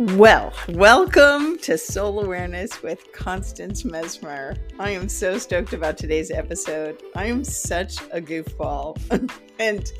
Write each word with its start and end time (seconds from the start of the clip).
Well, 0.00 0.54
welcome 0.70 1.58
to 1.58 1.76
Soul 1.76 2.24
Awareness 2.24 2.82
with 2.82 3.12
Constance 3.12 3.82
Messmer. 3.82 4.56
I 4.78 4.92
am 4.92 5.10
so 5.10 5.36
stoked 5.36 5.74
about 5.74 5.98
today's 5.98 6.30
episode. 6.30 7.02
I 7.14 7.26
am 7.26 7.44
such 7.44 8.00
a 8.10 8.18
goofball, 8.18 8.98
and 9.58 9.92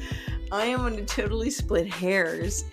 I 0.50 0.64
am 0.64 0.78
going 0.78 0.96
to 0.96 1.04
totally 1.04 1.50
split 1.50 1.86
hairs 1.86 2.64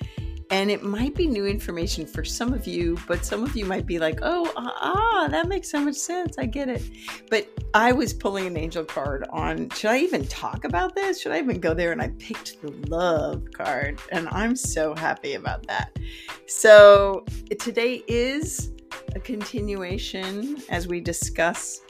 and 0.49 0.71
it 0.71 0.81
might 0.81 1.13
be 1.13 1.27
new 1.27 1.45
information 1.45 2.05
for 2.05 2.23
some 2.23 2.53
of 2.53 2.65
you, 2.65 2.97
but 3.05 3.25
some 3.25 3.43
of 3.43 3.55
you 3.55 3.65
might 3.65 3.85
be 3.85 3.99
like, 3.99 4.19
oh, 4.21 4.51
ah, 4.55 5.27
that 5.29 5.47
makes 5.47 5.69
so 5.69 5.79
much 5.79 5.95
sense. 5.95 6.37
I 6.37 6.45
get 6.45 6.69
it. 6.69 6.81
But 7.29 7.47
I 7.73 7.91
was 7.91 8.13
pulling 8.13 8.47
an 8.47 8.55
angel 8.55 8.85
card 8.85 9.25
on, 9.29 9.69
should 9.71 9.91
I 9.91 9.99
even 9.99 10.25
talk 10.27 10.63
about 10.63 10.95
this? 10.95 11.21
Should 11.21 11.33
I 11.33 11.39
even 11.39 11.59
go 11.59 11.73
there? 11.73 11.91
And 11.91 12.01
I 12.01 12.09
picked 12.19 12.61
the 12.61 12.71
love 12.87 13.43
card, 13.53 13.99
and 14.11 14.29
I'm 14.29 14.55
so 14.55 14.95
happy 14.95 15.33
about 15.33 15.67
that. 15.67 15.97
So 16.47 17.25
today 17.59 18.03
is 18.07 18.71
a 19.15 19.19
continuation 19.19 20.61
as 20.69 20.87
we 20.87 21.01
discuss 21.01 21.81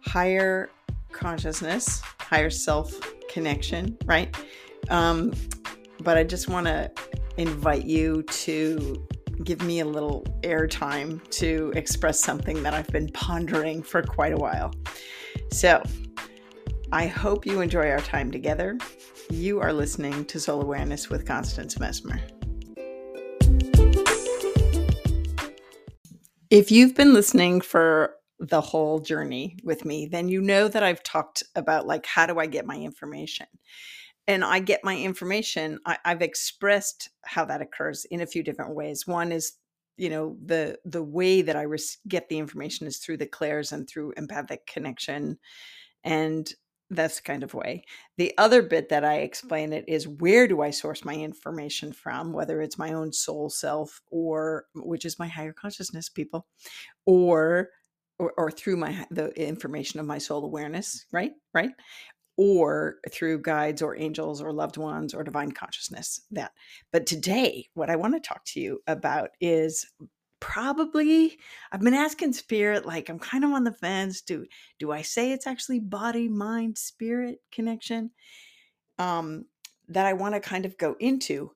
higher 0.00 0.70
consciousness, 1.12 2.00
higher 2.18 2.50
self 2.50 2.98
connection, 3.28 3.98
right? 4.06 4.34
Um, 4.88 5.32
but 6.02 6.16
I 6.16 6.24
just 6.24 6.48
want 6.48 6.66
to 6.66 6.90
invite 7.40 7.86
you 7.86 8.22
to 8.24 9.02
give 9.44 9.62
me 9.62 9.80
a 9.80 9.84
little 9.86 10.22
airtime 10.42 11.26
to 11.30 11.72
express 11.74 12.20
something 12.20 12.62
that 12.62 12.74
I've 12.74 12.88
been 12.88 13.08
pondering 13.08 13.82
for 13.82 14.02
quite 14.02 14.34
a 14.34 14.36
while. 14.36 14.74
So, 15.50 15.82
I 16.92 17.06
hope 17.06 17.46
you 17.46 17.62
enjoy 17.62 17.88
our 17.88 18.00
time 18.00 18.30
together. 18.30 18.76
You 19.30 19.58
are 19.60 19.72
listening 19.72 20.26
to 20.26 20.38
Soul 20.38 20.60
Awareness 20.60 21.08
with 21.08 21.24
Constance 21.24 21.76
Messmer. 21.76 22.20
If 26.50 26.70
you've 26.70 26.94
been 26.94 27.14
listening 27.14 27.62
for 27.62 28.16
the 28.38 28.60
whole 28.60 28.98
journey 28.98 29.56
with 29.64 29.86
me, 29.86 30.04
then 30.04 30.28
you 30.28 30.42
know 30.42 30.68
that 30.68 30.82
I've 30.82 31.02
talked 31.02 31.44
about 31.54 31.86
like 31.86 32.04
how 32.04 32.26
do 32.26 32.38
I 32.38 32.46
get 32.46 32.66
my 32.66 32.76
information? 32.76 33.46
And 34.26 34.44
I 34.44 34.60
get 34.60 34.84
my 34.84 34.96
information. 34.96 35.78
I, 35.86 35.98
have 36.04 36.22
expressed 36.22 37.10
how 37.24 37.44
that 37.46 37.62
occurs 37.62 38.04
in 38.06 38.20
a 38.20 38.26
few 38.26 38.42
different 38.42 38.74
ways. 38.74 39.06
One 39.06 39.32
is, 39.32 39.54
you 39.96 40.10
know, 40.10 40.36
the 40.44 40.78
the 40.84 41.02
way 41.02 41.42
that 41.42 41.56
I 41.56 41.62
res- 41.62 41.98
get 42.08 42.28
the 42.28 42.38
information 42.38 42.86
is 42.86 42.98
through 42.98 43.18
the 43.18 43.26
clairs 43.26 43.72
and 43.72 43.88
through 43.88 44.14
empathic 44.16 44.66
connection, 44.66 45.38
and 46.04 46.50
that's 46.90 47.20
kind 47.20 47.42
of 47.42 47.54
way. 47.54 47.84
The 48.18 48.32
other 48.36 48.62
bit 48.62 48.88
that 48.88 49.04
I 49.04 49.18
mm. 49.18 49.24
explain 49.24 49.72
it 49.72 49.84
is 49.86 50.08
where 50.08 50.48
do 50.48 50.60
I 50.60 50.70
source 50.70 51.04
my 51.04 51.14
information 51.14 51.92
from, 51.92 52.32
whether 52.32 52.60
it's 52.60 52.78
my 52.78 52.92
own 52.92 53.12
soul 53.12 53.48
self 53.48 54.00
or 54.10 54.66
which 54.74 55.04
is 55.04 55.18
my 55.18 55.28
higher 55.28 55.52
consciousness 55.52 56.08
people, 56.08 56.46
or 57.06 57.70
or, 58.18 58.32
or 58.36 58.50
through 58.50 58.76
my 58.76 59.06
the 59.10 59.30
information 59.40 60.00
of 60.00 60.06
my 60.06 60.18
soul 60.18 60.44
awareness, 60.44 61.06
mm. 61.08 61.14
right? 61.14 61.32
Right? 61.54 61.70
Or 62.42 62.96
through 63.10 63.38
guides 63.42 63.82
or 63.82 63.94
angels 63.98 64.40
or 64.40 64.50
loved 64.50 64.78
ones 64.78 65.12
or 65.12 65.22
divine 65.22 65.52
consciousness 65.52 66.22
that. 66.30 66.52
But 66.90 67.04
today 67.04 67.68
what 67.74 67.90
i 67.90 67.96
want 67.96 68.14
to 68.14 68.20
talk 68.20 68.42
to 68.46 68.60
you 68.60 68.80
about 68.86 69.30
is 69.42 69.86
probably 70.40 71.38
i've 71.70 71.82
been 71.82 71.92
asking 71.92 72.32
spirit 72.32 72.86
like 72.86 73.10
i'm 73.10 73.18
kind 73.18 73.44
of 73.44 73.50
on 73.50 73.64
the 73.64 73.72
fence 73.72 74.22
do 74.22 74.46
do 74.78 74.90
i 74.90 75.02
say 75.02 75.32
it's 75.32 75.46
actually 75.46 75.78
body 75.78 76.30
mind 76.30 76.78
spirit 76.78 77.40
connection 77.52 78.10
um 78.98 79.44
that 79.88 80.06
i 80.06 80.14
want 80.14 80.34
to 80.34 80.40
kind 80.40 80.64
of 80.64 80.78
go 80.78 80.96
into? 80.98 81.50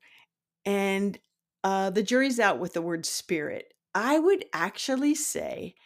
And 0.66 1.18
uh 1.62 1.88
the 1.90 2.02
jury's 2.02 2.38
out 2.38 2.58
with 2.58 2.74
the 2.74 2.82
word 2.82 3.06
spirit. 3.06 3.72
I 3.94 4.18
would 4.18 4.44
actually 4.52 5.14
say 5.14 5.76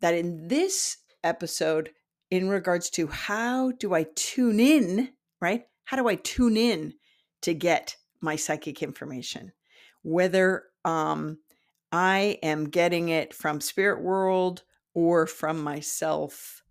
that 0.00 0.14
in 0.14 0.48
this 0.48 0.96
episode 1.22 1.90
in 2.30 2.48
regards 2.48 2.90
to 2.90 3.06
how 3.06 3.72
do 3.72 3.94
I 3.94 4.06
tune 4.14 4.60
in, 4.60 5.10
right? 5.40 5.64
How 5.84 5.96
do 5.96 6.08
I 6.08 6.16
tune 6.16 6.56
in 6.56 6.94
to 7.42 7.54
get 7.54 7.96
my 8.20 8.36
psychic 8.36 8.82
information? 8.82 9.52
Whether 10.02 10.64
um, 10.84 11.38
I 11.92 12.38
am 12.42 12.64
getting 12.64 13.08
it 13.08 13.32
from 13.32 13.60
spirit 13.60 14.02
world 14.02 14.62
or 14.94 15.26
from 15.26 15.62
myself, 15.62 16.62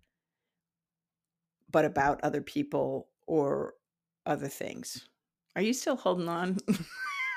but 1.70 1.84
about 1.84 2.20
other 2.22 2.42
people 2.42 3.08
or 3.26 3.74
other 4.26 4.48
things. 4.48 5.08
Are 5.54 5.62
you 5.62 5.72
still 5.72 5.96
holding 5.96 6.28
on? 6.28 6.58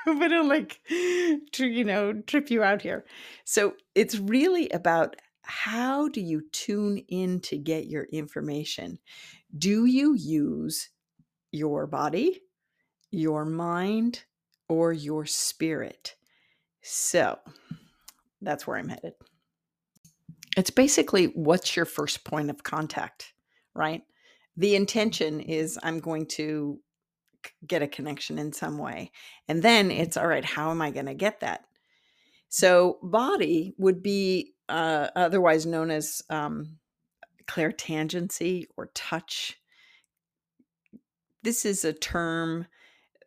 but 0.05 0.23
I 0.23 0.27
don't 0.27 0.49
like 0.49 0.81
you 0.89 1.83
know, 1.83 2.13
trip 2.13 2.49
you 2.49 2.63
out 2.63 2.81
here. 2.81 3.05
So 3.45 3.73
it's 3.95 4.17
really 4.17 4.69
about 4.69 5.15
how 5.49 6.07
do 6.07 6.21
you 6.21 6.43
tune 6.51 6.99
in 7.07 7.39
to 7.41 7.57
get 7.57 7.87
your 7.87 8.03
information? 8.03 8.99
Do 9.57 9.85
you 9.85 10.13
use 10.13 10.89
your 11.51 11.87
body, 11.87 12.43
your 13.09 13.45
mind, 13.45 14.23
or 14.67 14.93
your 14.93 15.25
spirit? 15.25 16.15
So 16.83 17.39
that's 18.43 18.67
where 18.67 18.77
I'm 18.77 18.89
headed. 18.89 19.13
It's 20.55 20.69
basically 20.69 21.25
what's 21.25 21.75
your 21.75 21.85
first 21.85 22.23
point 22.23 22.51
of 22.51 22.61
contact, 22.61 23.33
right? 23.73 24.03
The 24.55 24.75
intention 24.75 25.39
is 25.39 25.79
I'm 25.81 25.99
going 25.99 26.27
to 26.27 26.79
get 27.65 27.81
a 27.81 27.87
connection 27.87 28.37
in 28.37 28.53
some 28.53 28.77
way. 28.77 29.11
And 29.47 29.63
then 29.63 29.89
it's 29.89 30.15
all 30.15 30.27
right, 30.27 30.45
how 30.45 30.69
am 30.69 30.81
I 30.81 30.91
going 30.91 31.07
to 31.07 31.15
get 31.15 31.39
that? 31.39 31.65
So, 32.49 32.97
body 33.03 33.73
would 33.77 34.01
be 34.03 34.55
uh, 34.69 35.09
otherwise 35.15 35.65
known 35.65 35.91
as 35.91 36.21
um, 36.29 36.77
clairtangency 37.47 38.65
or 38.77 38.91
touch. 38.93 39.59
This 41.43 41.65
is 41.65 41.83
a 41.83 41.93
term 41.93 42.67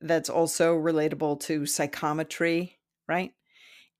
that's 0.00 0.30
also 0.30 0.76
relatable 0.76 1.40
to 1.40 1.66
psychometry, 1.66 2.78
right? 3.08 3.32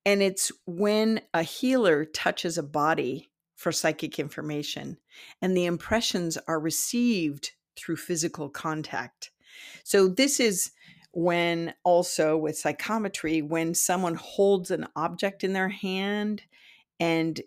And 0.04 0.22
it's 0.22 0.50
when 0.66 1.20
a 1.32 1.42
healer 1.42 2.04
touches 2.04 2.58
a 2.58 2.62
body 2.62 3.30
for 3.54 3.70
psychic 3.70 4.18
information 4.18 4.98
and 5.40 5.56
the 5.56 5.66
impressions 5.66 6.36
are 6.48 6.58
received 6.58 7.52
through 7.76 7.96
physical 7.96 8.48
contact. 8.48 9.30
So, 9.84 10.08
this 10.08 10.40
is 10.40 10.72
when 11.12 11.74
also 11.84 12.36
with 12.36 12.56
psychometry, 12.56 13.42
when 13.42 13.74
someone 13.74 14.14
holds 14.14 14.70
an 14.70 14.86
object 14.96 15.44
in 15.44 15.52
their 15.52 15.68
hand 15.68 16.42
and 17.02 17.40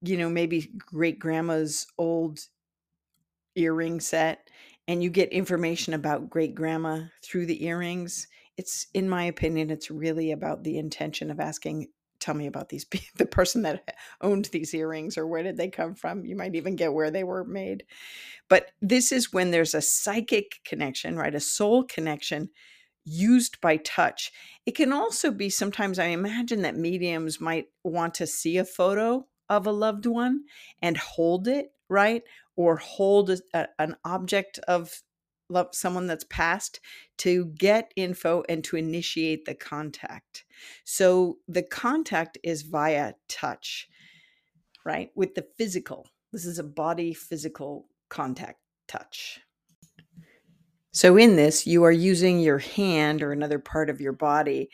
you 0.00 0.16
know 0.16 0.30
maybe 0.30 0.72
great 0.78 1.18
grandma's 1.18 1.86
old 1.98 2.40
earring 3.54 4.00
set 4.00 4.48
and 4.88 5.02
you 5.02 5.10
get 5.10 5.30
information 5.32 5.92
about 5.92 6.30
great 6.30 6.54
grandma 6.54 7.02
through 7.22 7.44
the 7.44 7.64
earrings 7.64 8.26
it's 8.56 8.86
in 8.94 9.06
my 9.08 9.24
opinion 9.24 9.70
it's 9.70 9.90
really 9.90 10.32
about 10.32 10.64
the 10.64 10.78
intention 10.78 11.30
of 11.30 11.40
asking 11.40 11.86
tell 12.18 12.34
me 12.34 12.46
about 12.46 12.70
these 12.70 12.86
the 13.16 13.26
person 13.26 13.62
that 13.62 13.96
owned 14.20 14.46
these 14.46 14.74
earrings 14.74 15.18
or 15.18 15.26
where 15.26 15.42
did 15.42 15.56
they 15.56 15.68
come 15.68 15.94
from? 15.94 16.24
You 16.24 16.34
might 16.34 16.54
even 16.54 16.74
get 16.74 16.94
where 16.94 17.10
they 17.10 17.24
were 17.24 17.44
made. 17.44 17.84
But 18.48 18.70
this 18.80 19.12
is 19.12 19.32
when 19.32 19.50
there's 19.50 19.74
a 19.74 19.82
psychic 19.82 20.60
connection 20.64 21.16
right 21.16 21.34
a 21.34 21.40
soul 21.40 21.84
connection 21.84 22.48
used 23.06 23.60
by 23.60 23.78
touch. 23.78 24.32
It 24.66 24.74
can 24.74 24.92
also 24.92 25.30
be 25.30 25.48
sometimes 25.48 25.98
I 25.98 26.06
imagine 26.06 26.62
that 26.62 26.76
mediums 26.76 27.40
might 27.40 27.68
want 27.84 28.14
to 28.14 28.26
see 28.26 28.58
a 28.58 28.64
photo 28.64 29.26
of 29.48 29.66
a 29.66 29.72
loved 29.72 30.06
one 30.06 30.42
and 30.82 30.96
hold 30.96 31.46
it, 31.46 31.70
right? 31.88 32.22
Or 32.56 32.76
hold 32.76 33.30
a, 33.30 33.68
an 33.78 33.96
object 34.04 34.58
of 34.66 35.02
love, 35.48 35.68
someone 35.72 36.08
that's 36.08 36.26
passed 36.28 36.80
to 37.18 37.46
get 37.46 37.92
info 37.94 38.42
and 38.48 38.64
to 38.64 38.76
initiate 38.76 39.44
the 39.44 39.54
contact. 39.54 40.44
So 40.84 41.38
the 41.46 41.62
contact 41.62 42.38
is 42.42 42.62
via 42.62 43.14
touch, 43.28 43.88
right? 44.84 45.10
With 45.14 45.36
the 45.36 45.46
physical. 45.56 46.08
This 46.32 46.44
is 46.44 46.58
a 46.58 46.64
body 46.64 47.14
physical 47.14 47.86
contact 48.08 48.58
touch. 48.88 49.40
So, 50.96 51.18
in 51.18 51.36
this, 51.36 51.66
you 51.66 51.84
are 51.84 51.92
using 51.92 52.40
your 52.40 52.56
hand 52.56 53.22
or 53.22 53.30
another 53.30 53.58
part 53.58 53.90
of 53.90 54.00
your 54.00 54.14
body 54.14 54.70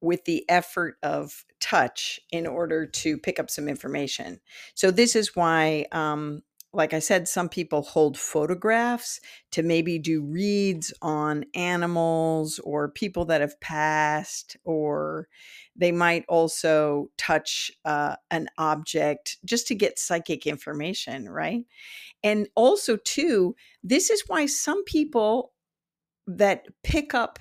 with 0.00 0.24
the 0.24 0.48
effort 0.48 0.96
of 1.02 1.44
touch 1.60 2.18
in 2.30 2.46
order 2.46 2.86
to 2.86 3.18
pick 3.18 3.38
up 3.38 3.50
some 3.50 3.68
information. 3.68 4.40
So, 4.74 4.90
this 4.90 5.14
is 5.14 5.36
why, 5.36 5.84
um, 5.92 6.40
like 6.72 6.94
I 6.94 6.98
said, 6.98 7.28
some 7.28 7.50
people 7.50 7.82
hold 7.82 8.16
photographs 8.16 9.20
to 9.50 9.62
maybe 9.62 9.98
do 9.98 10.22
reads 10.22 10.94
on 11.02 11.44
animals 11.54 12.58
or 12.60 12.88
people 12.88 13.26
that 13.26 13.42
have 13.42 13.60
passed, 13.60 14.56
or 14.64 15.28
they 15.80 15.92
might 15.92 16.26
also 16.28 17.10
touch 17.16 17.72
uh, 17.86 18.14
an 18.30 18.48
object 18.58 19.38
just 19.46 19.66
to 19.68 19.74
get 19.74 19.98
psychic 19.98 20.46
information, 20.46 21.26
right? 21.26 21.64
And 22.22 22.48
also, 22.54 22.98
too, 22.98 23.56
this 23.82 24.10
is 24.10 24.24
why 24.26 24.44
some 24.44 24.84
people 24.84 25.52
that 26.26 26.66
pick 26.84 27.14
up 27.14 27.38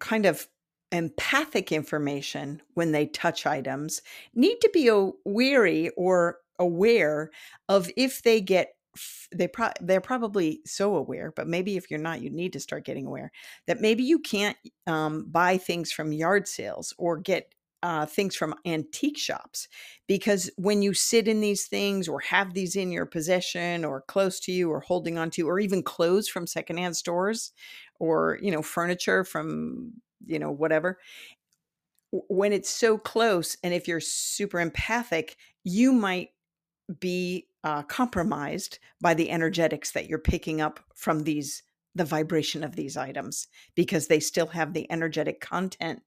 kind 0.00 0.26
of 0.26 0.48
empathic 0.90 1.70
information 1.70 2.60
when 2.74 2.90
they 2.90 3.06
touch 3.06 3.46
items 3.46 4.02
need 4.34 4.58
to 4.60 4.70
be 4.72 4.90
weary 5.24 5.90
or 5.96 6.38
aware 6.58 7.30
of 7.68 7.88
if 7.96 8.22
they 8.24 8.40
get 8.40 8.74
they 9.32 9.46
pro- 9.46 9.70
they're 9.80 10.00
probably 10.00 10.60
so 10.66 10.96
aware 10.96 11.32
but 11.36 11.46
maybe 11.46 11.76
if 11.76 11.88
you're 11.88 12.00
not 12.00 12.20
you 12.20 12.28
need 12.28 12.52
to 12.52 12.58
start 12.58 12.84
getting 12.84 13.06
aware 13.06 13.30
that 13.68 13.80
maybe 13.80 14.02
you 14.02 14.18
can't 14.18 14.56
um, 14.88 15.26
buy 15.30 15.56
things 15.56 15.92
from 15.92 16.12
yard 16.12 16.48
sales 16.48 16.92
or 16.98 17.16
get 17.16 17.54
uh, 17.82 18.04
things 18.04 18.36
from 18.36 18.54
antique 18.66 19.18
shops 19.18 19.68
because 20.06 20.50
when 20.56 20.82
you 20.82 20.92
sit 20.92 21.26
in 21.26 21.40
these 21.40 21.66
things 21.66 22.08
or 22.08 22.20
have 22.20 22.52
these 22.52 22.76
in 22.76 22.92
your 22.92 23.06
possession 23.06 23.84
or 23.84 24.02
close 24.02 24.38
to 24.40 24.52
you 24.52 24.70
or 24.70 24.80
holding 24.80 25.16
on 25.16 25.30
to 25.30 25.48
or 25.48 25.58
even 25.58 25.82
clothes 25.82 26.28
from 26.28 26.46
secondhand 26.46 26.96
stores 26.96 27.52
or 27.98 28.38
you 28.42 28.50
know 28.50 28.62
furniture 28.62 29.24
from 29.24 29.92
you 30.26 30.38
know 30.38 30.50
whatever 30.50 30.98
when 32.12 32.52
it's 32.52 32.70
so 32.70 32.98
close 32.98 33.56
and 33.62 33.72
if 33.72 33.88
you're 33.88 34.00
super 34.00 34.60
empathic 34.60 35.36
you 35.64 35.92
might 35.92 36.30
be 36.98 37.46
uh, 37.62 37.82
compromised 37.82 38.78
by 39.00 39.14
the 39.14 39.30
energetics 39.30 39.92
that 39.92 40.08
you're 40.08 40.18
picking 40.18 40.60
up 40.60 40.80
from 40.94 41.24
these 41.24 41.62
the 41.94 42.04
vibration 42.04 42.62
of 42.62 42.76
these 42.76 42.96
items 42.96 43.48
because 43.74 44.06
they 44.06 44.20
still 44.20 44.46
have 44.46 44.72
the 44.72 44.90
energetic 44.92 45.40
content 45.40 46.02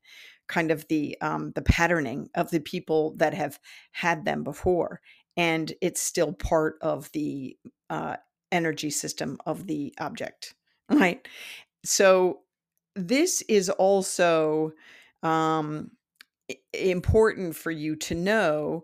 kind 0.47 0.71
of 0.71 0.87
the 0.87 1.17
um, 1.21 1.51
the 1.55 1.61
patterning 1.61 2.29
of 2.35 2.51
the 2.51 2.59
people 2.59 3.15
that 3.17 3.33
have 3.33 3.59
had 3.91 4.25
them 4.25 4.43
before, 4.43 5.01
and 5.37 5.73
it's 5.81 6.01
still 6.01 6.33
part 6.33 6.77
of 6.81 7.11
the 7.11 7.57
uh, 7.89 8.17
energy 8.51 8.89
system 8.89 9.37
of 9.45 9.67
the 9.67 9.93
object, 9.99 10.55
right? 10.89 11.27
So 11.85 12.39
this 12.95 13.41
is 13.43 13.69
also 13.69 14.71
um, 15.21 15.91
important 16.73 17.55
for 17.55 17.71
you 17.71 17.95
to 17.95 18.15
know 18.15 18.83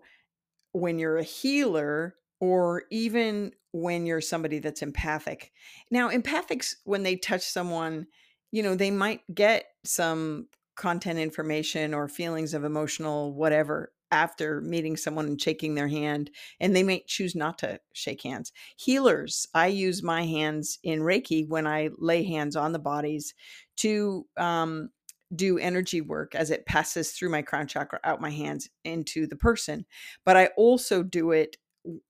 when 0.72 0.98
you're 0.98 1.18
a 1.18 1.22
healer 1.24 2.16
or 2.40 2.84
even 2.90 3.52
when 3.72 4.06
you're 4.06 4.20
somebody 4.20 4.58
that's 4.58 4.82
empathic. 4.82 5.52
Now, 5.90 6.08
empathics, 6.08 6.74
when 6.84 7.02
they 7.02 7.16
touch 7.16 7.42
someone, 7.42 8.06
you 8.50 8.62
know, 8.62 8.74
they 8.74 8.90
might 8.90 9.20
get 9.32 9.66
some 9.84 10.48
content 10.80 11.18
information 11.18 11.92
or 11.92 12.08
feelings 12.08 12.54
of 12.54 12.64
emotional 12.64 13.34
whatever 13.34 13.92
after 14.10 14.62
meeting 14.62 14.96
someone 14.96 15.26
and 15.26 15.40
shaking 15.40 15.74
their 15.74 15.86
hand 15.86 16.30
and 16.58 16.74
they 16.74 16.82
may 16.82 17.04
choose 17.06 17.34
not 17.34 17.58
to 17.58 17.78
shake 17.92 18.22
hands. 18.22 18.50
Healers 18.76 19.46
i 19.54 19.66
use 19.66 20.02
my 20.02 20.24
hands 20.24 20.78
in 20.82 21.00
reiki 21.00 21.46
when 21.46 21.66
i 21.66 21.90
lay 21.98 22.24
hands 22.24 22.56
on 22.56 22.72
the 22.72 22.78
bodies 22.78 23.34
to 23.76 24.26
um, 24.38 24.88
do 25.36 25.58
energy 25.58 26.00
work 26.00 26.34
as 26.34 26.50
it 26.50 26.64
passes 26.64 27.12
through 27.12 27.28
my 27.28 27.42
crown 27.42 27.66
chakra 27.66 28.00
out 28.02 28.20
my 28.22 28.30
hands 28.30 28.70
into 28.84 29.26
the 29.26 29.36
person 29.36 29.84
but 30.24 30.36
i 30.36 30.46
also 30.56 31.02
do 31.02 31.30
it 31.30 31.58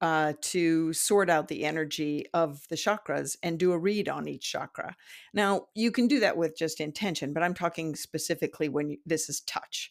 uh, 0.00 0.32
to 0.40 0.93
sort 0.93 1.31
out 1.31 1.49
the 1.49 1.64
energy 1.64 2.26
of 2.34 2.67
the 2.69 2.76
chakras 2.76 3.37
and 3.43 3.58
do 3.58 3.72
a 3.72 3.78
read 3.78 4.08
on 4.08 4.28
each 4.28 4.50
chakra. 4.50 4.96
Now, 5.32 5.67
you 5.75 5.90
can 5.90 6.08
do 6.08 6.20
that 6.20 6.37
with 6.37 6.56
just 6.56 6.81
intention, 6.81 7.32
but 7.32 7.43
I'm 7.43 7.55
talking 7.55 7.94
specifically 7.94 8.69
when 8.69 8.90
you, 8.90 8.99
this 9.06 9.28
is 9.28 9.40
touch. 9.43 9.90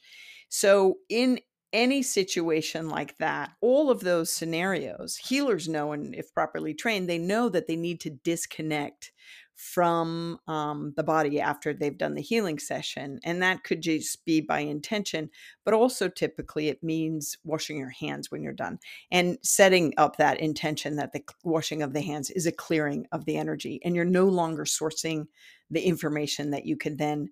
So, 0.49 0.95
in 1.09 1.39
any 1.71 2.01
situation 2.01 2.89
like 2.89 3.17
that, 3.17 3.51
all 3.61 3.91
of 3.91 3.99
those 3.99 4.31
scenarios, 4.31 5.17
healers 5.17 5.67
know, 5.67 5.91
and 5.91 6.15
if 6.15 6.33
properly 6.33 6.73
trained, 6.73 7.07
they 7.07 7.19
know 7.19 7.47
that 7.49 7.67
they 7.67 7.75
need 7.75 8.01
to 8.01 8.09
disconnect 8.09 9.11
from 9.59 10.39
um, 10.47 10.94
the 10.95 11.03
body 11.03 11.41
after 11.41 11.73
they've 11.73 11.97
done 11.97 12.15
the 12.15 12.21
healing 12.21 12.57
session. 12.57 13.19
And 13.25 13.44
that 13.44 13.65
could 13.65 13.81
just 13.81 14.23
be 14.23 14.39
by 14.39 14.61
intention, 14.61 15.29
but 15.65 15.73
also 15.73 16.07
typically 16.07 16.69
it 16.69 16.81
means 16.81 17.38
washing 17.44 17.77
your 17.77 17.89
hands 17.89 18.31
when 18.31 18.41
you're 18.41 18.53
done 18.53 18.79
and 19.11 19.38
setting 19.44 19.94
up 19.97 20.15
that 20.15 20.39
intention 20.39 20.95
that 20.95 21.11
the 21.11 21.21
washing 21.44 21.81
of 21.81 21.91
the 21.91 22.00
hands 22.00 22.29
is 22.29 22.45
a 22.45 22.53
clearing 22.53 23.06
of 23.11 23.25
the 23.25 23.35
energy 23.35 23.81
and 23.83 23.97
you're 23.97 24.06
no 24.06 24.29
longer 24.29 24.63
sourcing 24.63 25.27
the 25.69 25.81
information 25.81 26.51
that 26.51 26.65
you 26.65 26.77
can 26.77 26.95
then 26.95 27.27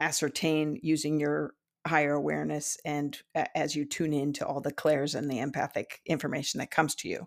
ascertain 0.00 0.80
using 0.82 1.20
your 1.20 1.52
higher 1.86 2.14
awareness 2.14 2.76
and 2.84 3.18
as 3.54 3.74
you 3.74 3.84
tune 3.84 4.12
in 4.12 4.32
to 4.32 4.46
all 4.46 4.60
the 4.60 4.72
clairs 4.72 5.14
and 5.14 5.30
the 5.30 5.38
empathic 5.38 6.00
information 6.06 6.58
that 6.58 6.70
comes 6.70 6.94
to 6.94 7.08
you 7.08 7.26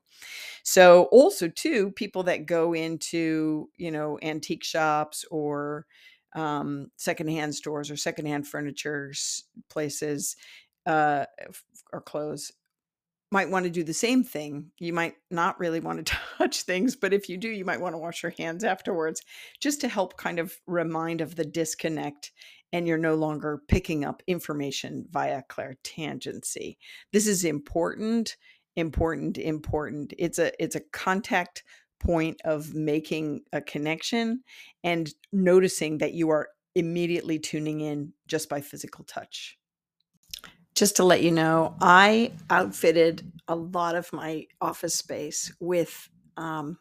so 0.64 1.04
also 1.12 1.48
too 1.48 1.92
people 1.92 2.24
that 2.24 2.46
go 2.46 2.74
into 2.74 3.70
you 3.78 3.92
know 3.92 4.18
antique 4.22 4.64
shops 4.64 5.26
or 5.32 5.86
um, 6.36 6.92
secondhand 6.96 7.56
stores 7.56 7.90
or 7.90 7.96
secondhand 7.96 8.48
furniture 8.48 9.12
places 9.70 10.36
uh, 10.86 11.26
or 11.92 12.02
clothes 12.02 12.52
might 13.32 13.50
want 13.50 13.64
to 13.64 13.70
do 13.70 13.84
the 13.84 13.94
same 13.94 14.24
thing. 14.24 14.72
You 14.80 14.92
might 14.92 15.16
not 15.30 15.60
really 15.60 15.80
want 15.80 16.06
to 16.06 16.16
touch 16.38 16.64
things, 16.64 16.96
but 16.96 17.14
if 17.14 17.30
you 17.30 17.38
do, 17.38 17.50
you 17.50 17.66
might 17.66 17.82
want 17.82 17.94
to 17.94 18.00
wash 18.00 18.24
your 18.24 18.34
hands 18.38 18.64
afterwards 18.64 19.22
just 19.60 19.82
to 19.82 19.88
help 19.88 20.18
kind 20.18 20.40
of 20.40 20.56
remind 20.66 21.22
of 21.22 21.36
the 21.36 21.46
disconnect 21.46 22.32
and 22.72 22.88
you're 22.88 22.98
no 22.98 23.16
longer 23.16 23.62
picking 23.68 24.06
up 24.06 24.22
information 24.28 25.06
via 25.10 25.44
clairtangency. 25.50 26.78
This 27.12 27.28
is 27.28 27.44
important, 27.44 28.38
important, 28.76 29.38
important. 29.38 30.14
It's 30.18 30.40
a 30.40 30.52
it's 30.64 30.76
a 30.76 30.82
contact 30.92 31.64
point 32.00 32.40
of 32.46 32.74
making 32.74 33.42
a 33.52 33.62
connection 33.62 34.44
and 34.84 35.14
noticing 35.32 35.98
that 35.98 36.14
you 36.14 36.30
are 36.30 36.50
immediately 36.76 37.40
tuning 37.40 37.82
in 37.82 38.14
just 38.28 38.50
by 38.50 38.62
physical 38.62 39.04
touch. 39.04 39.58
Just 40.76 40.96
to 40.96 41.04
let 41.04 41.24
you 41.24 41.32
know, 41.32 41.76
I 41.82 42.32
outfitted 42.50 43.30
a 43.48 43.56
lot 43.56 43.96
of 43.96 44.14
my 44.14 44.46
office 44.62 44.96
space 44.96 45.52
with 45.60 46.08
um, 46.38 46.78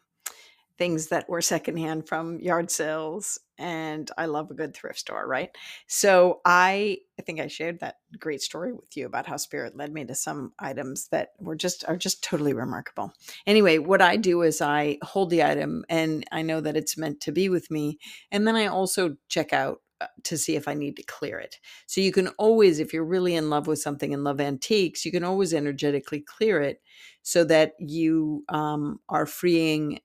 things 0.79 1.07
that 1.07 1.29
were 1.29 1.41
secondhand 1.41 2.07
from 2.07 2.39
yard 2.39 2.71
sales 2.71 3.37
and 3.57 4.09
I 4.17 4.27
love 4.27 4.49
a 4.49 4.53
good 4.53 4.73
thrift 4.73 4.99
store, 4.99 5.27
right? 5.27 5.53
So 5.87 6.39
I 6.45 6.99
I 7.19 7.21
think 7.21 7.41
I 7.41 7.47
shared 7.47 7.81
that 7.81 7.97
great 8.17 8.41
story 8.41 8.71
with 8.71 8.95
you 8.95 9.05
about 9.05 9.25
how 9.25 9.35
spirit 9.35 9.75
led 9.75 9.91
me 9.93 10.05
to 10.05 10.15
some 10.15 10.53
items 10.57 11.09
that 11.09 11.31
were 11.37 11.57
just 11.57 11.83
are 11.89 11.97
just 11.97 12.23
totally 12.23 12.53
remarkable. 12.53 13.13
Anyway, 13.45 13.77
what 13.77 14.01
I 14.01 14.15
do 14.15 14.41
is 14.41 14.61
I 14.61 14.97
hold 15.03 15.29
the 15.29 15.43
item 15.43 15.83
and 15.89 16.23
I 16.31 16.43
know 16.43 16.61
that 16.61 16.77
it's 16.77 16.97
meant 16.97 17.19
to 17.21 17.33
be 17.33 17.49
with 17.49 17.69
me 17.69 17.99
and 18.31 18.47
then 18.47 18.55
I 18.55 18.67
also 18.67 19.17
check 19.27 19.51
out 19.51 19.81
uh, 19.99 20.07
to 20.23 20.37
see 20.37 20.55
if 20.55 20.69
I 20.69 20.75
need 20.75 20.95
to 20.95 21.03
clear 21.03 21.39
it. 21.39 21.59
So 21.87 21.99
you 21.99 22.13
can 22.13 22.29
always 22.37 22.79
if 22.79 22.93
you're 22.93 23.03
really 23.03 23.35
in 23.35 23.49
love 23.49 23.67
with 23.67 23.79
something 23.79 24.13
and 24.13 24.23
love 24.23 24.39
antiques, 24.39 25.03
you 25.03 25.11
can 25.11 25.25
always 25.25 25.53
energetically 25.53 26.21
clear 26.21 26.61
it 26.61 26.81
so 27.21 27.43
that 27.43 27.73
you 27.79 28.45
um, 28.47 29.01
are 29.09 29.25
freeing 29.25 29.99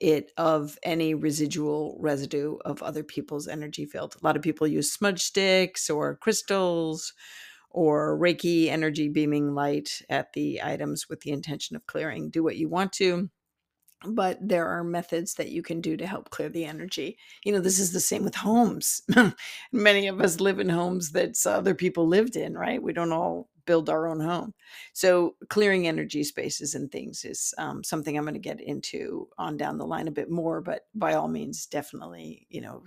it 0.00 0.32
of 0.36 0.78
any 0.82 1.14
residual 1.14 1.96
residue 2.00 2.56
of 2.64 2.82
other 2.82 3.02
people's 3.02 3.48
energy 3.48 3.86
field. 3.86 4.16
A 4.20 4.24
lot 4.24 4.36
of 4.36 4.42
people 4.42 4.66
use 4.66 4.92
smudge 4.92 5.22
sticks 5.22 5.90
or 5.90 6.16
crystals 6.16 7.12
or 7.70 8.18
Reiki 8.18 8.68
energy 8.68 9.08
beaming 9.08 9.54
light 9.54 10.02
at 10.08 10.32
the 10.32 10.62
items 10.62 11.08
with 11.08 11.20
the 11.20 11.30
intention 11.30 11.76
of 11.76 11.86
clearing. 11.86 12.30
Do 12.30 12.42
what 12.42 12.56
you 12.56 12.68
want 12.68 12.92
to, 12.94 13.28
but 14.06 14.38
there 14.40 14.68
are 14.68 14.84
methods 14.84 15.34
that 15.34 15.50
you 15.50 15.62
can 15.62 15.80
do 15.80 15.96
to 15.96 16.06
help 16.06 16.30
clear 16.30 16.48
the 16.48 16.64
energy. 16.64 17.18
You 17.44 17.52
know, 17.52 17.60
this 17.60 17.78
is 17.78 17.92
the 17.92 18.00
same 18.00 18.24
with 18.24 18.36
homes. 18.36 19.02
Many 19.72 20.06
of 20.06 20.20
us 20.20 20.40
live 20.40 20.60
in 20.60 20.68
homes 20.68 21.12
that 21.12 21.36
other 21.46 21.74
people 21.74 22.06
lived 22.06 22.36
in, 22.36 22.56
right? 22.56 22.82
We 22.82 22.92
don't 22.92 23.12
all 23.12 23.48
build 23.68 23.90
our 23.90 24.08
own 24.08 24.18
home. 24.18 24.54
So 24.94 25.36
clearing 25.50 25.86
energy 25.86 26.24
spaces 26.24 26.74
and 26.74 26.90
things 26.90 27.24
is 27.24 27.52
um, 27.58 27.84
something 27.84 28.16
I'm 28.16 28.24
going 28.24 28.32
to 28.32 28.40
get 28.40 28.62
into 28.62 29.28
on 29.36 29.58
down 29.58 29.76
the 29.76 29.86
line 29.86 30.08
a 30.08 30.10
bit 30.10 30.30
more. 30.30 30.62
But 30.62 30.86
by 30.94 31.12
all 31.12 31.28
means, 31.28 31.66
definitely, 31.66 32.46
you 32.48 32.62
know, 32.62 32.82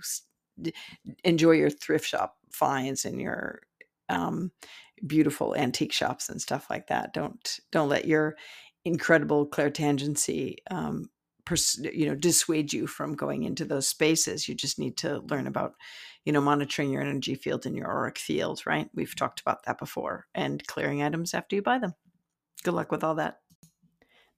enjoy 1.22 1.52
your 1.52 1.70
thrift 1.70 2.04
shop 2.04 2.36
finds 2.50 3.04
and 3.04 3.20
your 3.20 3.62
um, 4.08 4.50
beautiful 5.06 5.54
antique 5.54 5.92
shops 5.92 6.28
and 6.28 6.42
stuff 6.42 6.66
like 6.68 6.88
that. 6.88 7.14
Don't 7.14 7.60
don't 7.70 7.88
let 7.88 8.04
your 8.06 8.36
incredible 8.84 9.46
clairtangency 9.46 10.56
um, 10.68 11.08
pers- 11.44 11.80
you 11.92 12.06
know 12.06 12.14
dissuade 12.14 12.72
you 12.72 12.86
from 12.86 13.14
going 13.14 13.44
into 13.44 13.64
those 13.64 13.88
spaces. 13.88 14.48
You 14.48 14.54
just 14.54 14.78
need 14.78 14.96
to 14.98 15.18
learn 15.20 15.46
about 15.46 15.74
you 16.24 16.32
know, 16.32 16.40
monitoring 16.40 16.90
your 16.90 17.02
energy 17.02 17.34
field 17.34 17.66
and 17.66 17.76
your 17.76 17.88
auric 17.88 18.18
field, 18.18 18.62
right? 18.66 18.88
We've 18.94 19.14
talked 19.14 19.40
about 19.40 19.64
that 19.64 19.78
before, 19.78 20.26
and 20.34 20.64
clearing 20.66 21.02
items 21.02 21.34
after 21.34 21.56
you 21.56 21.62
buy 21.62 21.78
them. 21.78 21.94
Good 22.62 22.74
luck 22.74 22.92
with 22.92 23.02
all 23.02 23.16
that. 23.16 23.38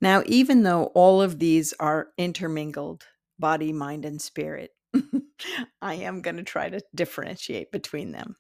Now, 0.01 0.23
even 0.27 0.63
though 0.63 0.85
all 0.95 1.21
of 1.21 1.39
these 1.39 1.73
are 1.79 2.09
intermingled, 2.17 3.05
body, 3.39 3.73
mind, 3.73 4.05
and 4.05 4.21
spirit, 4.21 4.71
I 5.83 5.95
am 5.95 6.23
going 6.23 6.37
to 6.37 6.43
try 6.43 6.71
to 6.71 6.81
differentiate 6.95 7.71
between 7.71 8.13
them. 8.13 8.37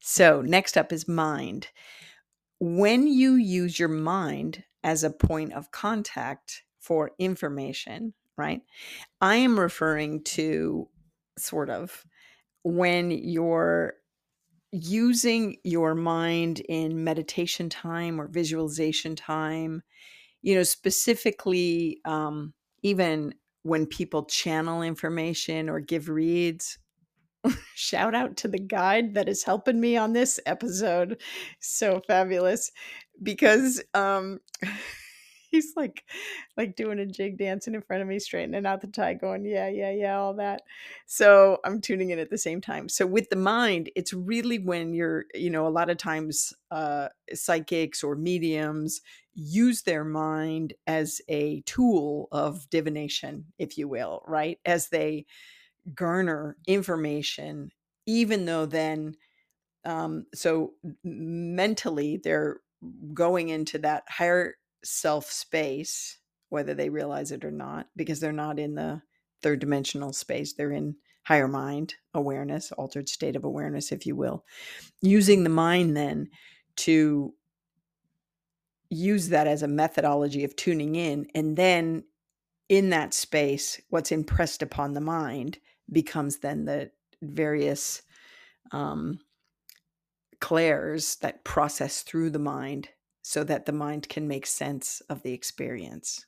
So, 0.00 0.40
next 0.40 0.76
up 0.76 0.92
is 0.92 1.08
mind. 1.08 1.68
When 2.60 3.06
you 3.06 3.34
use 3.34 3.78
your 3.78 3.88
mind 3.88 4.64
as 4.84 5.02
a 5.02 5.10
point 5.10 5.52
of 5.52 5.72
contact 5.72 6.62
for 6.84 7.12
information, 7.18 8.12
right? 8.36 8.60
I 9.20 9.36
am 9.36 9.58
referring 9.58 10.22
to 10.24 10.88
sort 11.38 11.70
of 11.70 12.04
when 12.62 13.10
you're 13.10 13.94
using 14.70 15.56
your 15.64 15.94
mind 15.94 16.60
in 16.60 17.02
meditation 17.02 17.70
time 17.70 18.20
or 18.20 18.28
visualization 18.28 19.16
time, 19.16 19.82
you 20.42 20.54
know, 20.54 20.62
specifically, 20.62 22.00
um, 22.04 22.52
even 22.82 23.34
when 23.62 23.86
people 23.86 24.24
channel 24.24 24.82
information 24.82 25.70
or 25.70 25.80
give 25.80 26.10
reads, 26.10 26.78
shout 27.74 28.14
out 28.14 28.36
to 28.36 28.48
the 28.48 28.58
guide 28.58 29.14
that 29.14 29.28
is 29.28 29.42
helping 29.42 29.80
me 29.80 29.96
on 29.96 30.12
this 30.12 30.38
episode. 30.44 31.20
So 31.60 32.02
fabulous 32.06 32.70
because 33.22 33.82
um 33.94 34.40
he's 35.54 35.72
like 35.76 36.04
like 36.56 36.76
doing 36.76 36.98
a 36.98 37.06
jig 37.06 37.38
dancing 37.38 37.74
in 37.74 37.82
front 37.82 38.02
of 38.02 38.08
me 38.08 38.18
straightening 38.18 38.66
out 38.66 38.80
the 38.80 38.86
tie 38.88 39.14
going 39.14 39.44
yeah 39.44 39.68
yeah 39.68 39.90
yeah 39.90 40.18
all 40.18 40.34
that. 40.34 40.62
So 41.06 41.58
i'm 41.64 41.80
tuning 41.80 42.10
in 42.10 42.18
at 42.18 42.30
the 42.30 42.38
same 42.38 42.60
time. 42.60 42.88
So 42.88 43.06
with 43.06 43.30
the 43.30 43.36
mind 43.36 43.90
it's 43.94 44.12
really 44.12 44.58
when 44.58 44.94
you're 44.94 45.26
you 45.34 45.50
know 45.50 45.66
a 45.66 45.70
lot 45.70 45.90
of 45.90 45.96
times 45.96 46.52
uh 46.70 47.08
psychics 47.32 48.02
or 48.02 48.16
mediums 48.16 49.00
use 49.34 49.82
their 49.82 50.04
mind 50.04 50.74
as 50.86 51.20
a 51.28 51.60
tool 51.62 52.28
of 52.32 52.68
divination 52.70 53.46
if 53.58 53.78
you 53.78 53.88
will 53.88 54.22
right? 54.26 54.58
As 54.64 54.88
they 54.88 55.26
garner 55.94 56.56
information 56.66 57.70
even 58.06 58.46
though 58.46 58.66
then 58.66 59.14
um 59.84 60.26
so 60.34 60.72
mentally 61.04 62.16
they're 62.22 62.60
going 63.12 63.48
into 63.48 63.78
that 63.78 64.04
higher 64.08 64.54
self 64.84 65.30
space, 65.30 66.18
whether 66.48 66.74
they 66.74 66.88
realize 66.88 67.32
it 67.32 67.44
or 67.44 67.50
not, 67.50 67.88
because 67.96 68.20
they're 68.20 68.32
not 68.32 68.58
in 68.58 68.74
the 68.74 69.02
third 69.42 69.60
dimensional 69.60 70.12
space. 70.12 70.52
They're 70.52 70.72
in 70.72 70.96
higher 71.24 71.48
mind 71.48 71.94
awareness, 72.12 72.70
altered 72.72 73.08
state 73.08 73.36
of 73.36 73.44
awareness, 73.44 73.92
if 73.92 74.06
you 74.06 74.14
will. 74.14 74.44
Using 75.00 75.42
the 75.42 75.50
mind 75.50 75.96
then 75.96 76.28
to 76.76 77.34
use 78.90 79.28
that 79.28 79.46
as 79.46 79.62
a 79.62 79.68
methodology 79.68 80.44
of 80.44 80.54
tuning 80.56 80.94
in. 80.94 81.26
And 81.34 81.56
then 81.56 82.04
in 82.68 82.90
that 82.90 83.14
space, 83.14 83.80
what's 83.88 84.12
impressed 84.12 84.62
upon 84.62 84.92
the 84.92 85.00
mind 85.00 85.58
becomes 85.90 86.38
then 86.38 86.64
the 86.64 86.90
various 87.22 88.02
um, 88.72 89.18
clairs 90.40 91.16
that 91.16 91.44
process 91.44 92.02
through 92.02 92.30
the 92.30 92.38
mind 92.38 92.88
so 93.26 93.42
that 93.42 93.64
the 93.64 93.72
mind 93.72 94.06
can 94.10 94.28
make 94.28 94.46
sense 94.46 95.00
of 95.08 95.22
the 95.22 95.32
experience, 95.32 96.26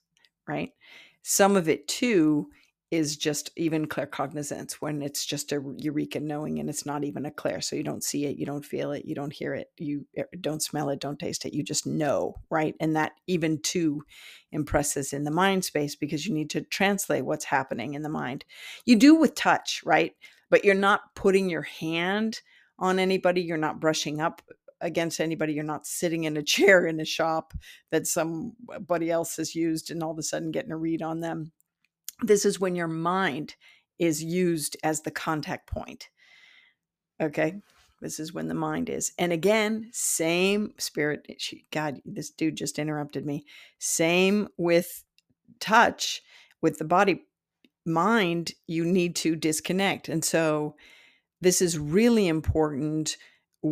right? 0.49 0.73
Some 1.23 1.55
of 1.55 1.69
it 1.69 1.87
too 1.89 2.49
is 2.91 3.19
just 3.19 3.51
even 3.55 3.85
claircognizance 3.85 4.75
when 4.75 5.03
it's 5.03 5.27
just 5.27 5.53
a 5.53 5.63
eureka 5.77 6.19
knowing 6.21 6.59
and 6.59 6.71
it's 6.71 6.87
not 6.87 7.05
even 7.05 7.27
a 7.27 7.31
clair. 7.31 7.61
So 7.61 7.77
you 7.77 7.83
don't 7.83 8.03
see 8.03 8.25
it, 8.25 8.39
you 8.39 8.47
don't 8.47 8.65
feel 8.65 8.93
it, 8.93 9.05
you 9.05 9.15
don't 9.15 9.33
hear 9.33 9.55
it, 9.55 9.71
you 9.77 10.07
eh, 10.17 10.23
don't 10.41 10.63
smell 10.63 10.89
it, 10.89 10.99
don't 10.99 11.19
taste 11.19 11.45
it, 11.45 11.53
you 11.53 11.63
just 11.63 11.87
know, 11.87 12.37
right? 12.49 12.75
And 12.81 12.97
that 12.97 13.13
even 13.27 13.59
too 13.59 14.03
impresses 14.51 15.13
in 15.13 15.25
the 15.25 15.31
mind 15.31 15.67
space 15.67 15.97
because 15.97 16.27
you 16.27 16.33
need 16.33 16.49
to 16.51 16.63
translate 16.63 17.27
what's 17.27 17.45
happening 17.45 17.93
in 17.93 18.01
the 18.01 18.09
mind. 18.09 18.47
You 18.87 18.97
do 18.97 19.17
with 19.17 19.35
touch, 19.35 19.83
right? 19.85 20.15
But 20.49 20.65
you're 20.65 20.75
not 20.75 21.15
putting 21.15 21.51
your 21.51 21.63
hand 21.63 22.41
on 22.79 22.99
anybody, 22.99 23.43
you're 23.43 23.59
not 23.59 23.81
brushing 23.81 24.23
up 24.23 24.41
against 24.81 25.21
anybody. 25.21 25.53
You're 25.53 25.65
not 25.65 25.87
sitting 25.87 26.25
in 26.25 26.37
a 26.37 26.43
chair 26.43 26.87
in 26.87 27.01
a 27.01 27.05
shop 27.05 27.55
that 27.91 28.07
somebody 28.07 29.11
else 29.11 29.37
has 29.37 29.55
used 29.55 29.91
and 29.91 30.03
all 30.03 30.13
of 30.13 30.19
a 30.19 30.23
sudden 30.23 30.51
getting 30.51 30.73
a 30.73 30.77
read 30.77 31.03
on 31.03 31.21
them. 31.21 31.53
This 32.23 32.45
is 32.45 32.61
when 32.61 32.75
your 32.75 32.89
mind 32.89 33.57
is 33.99 34.23
used 34.23 34.77
as 34.83 35.03
the 35.03 35.11
contact 35.11 35.69
point. 35.69 36.09
Okay. 37.21 37.57
This 38.01 38.21
is 38.21 38.35
when 38.35 38.49
the 38.49 38.55
mind 38.55 38.91
is. 38.91 39.13
And 39.19 39.33
again, 39.33 39.89
same 39.93 40.75
spirit. 40.79 41.27
She, 41.39 41.65
God, 41.71 42.01
this 42.05 42.31
dude 42.31 42.57
just 42.57 42.79
interrupted 42.79 43.25
me. 43.25 43.47
Same 43.79 44.49
with 44.59 45.03
touch, 45.61 46.23
with 46.61 46.79
the 46.79 46.85
body. 46.85 47.25
Mind, 47.87 48.53
you 48.67 48.85
need 48.85 49.17
to 49.17 49.35
disconnect. 49.35 50.09
And 50.09 50.23
so 50.25 50.77
this 51.41 51.63
is 51.63 51.79
really 51.79 52.29
important 52.29 53.17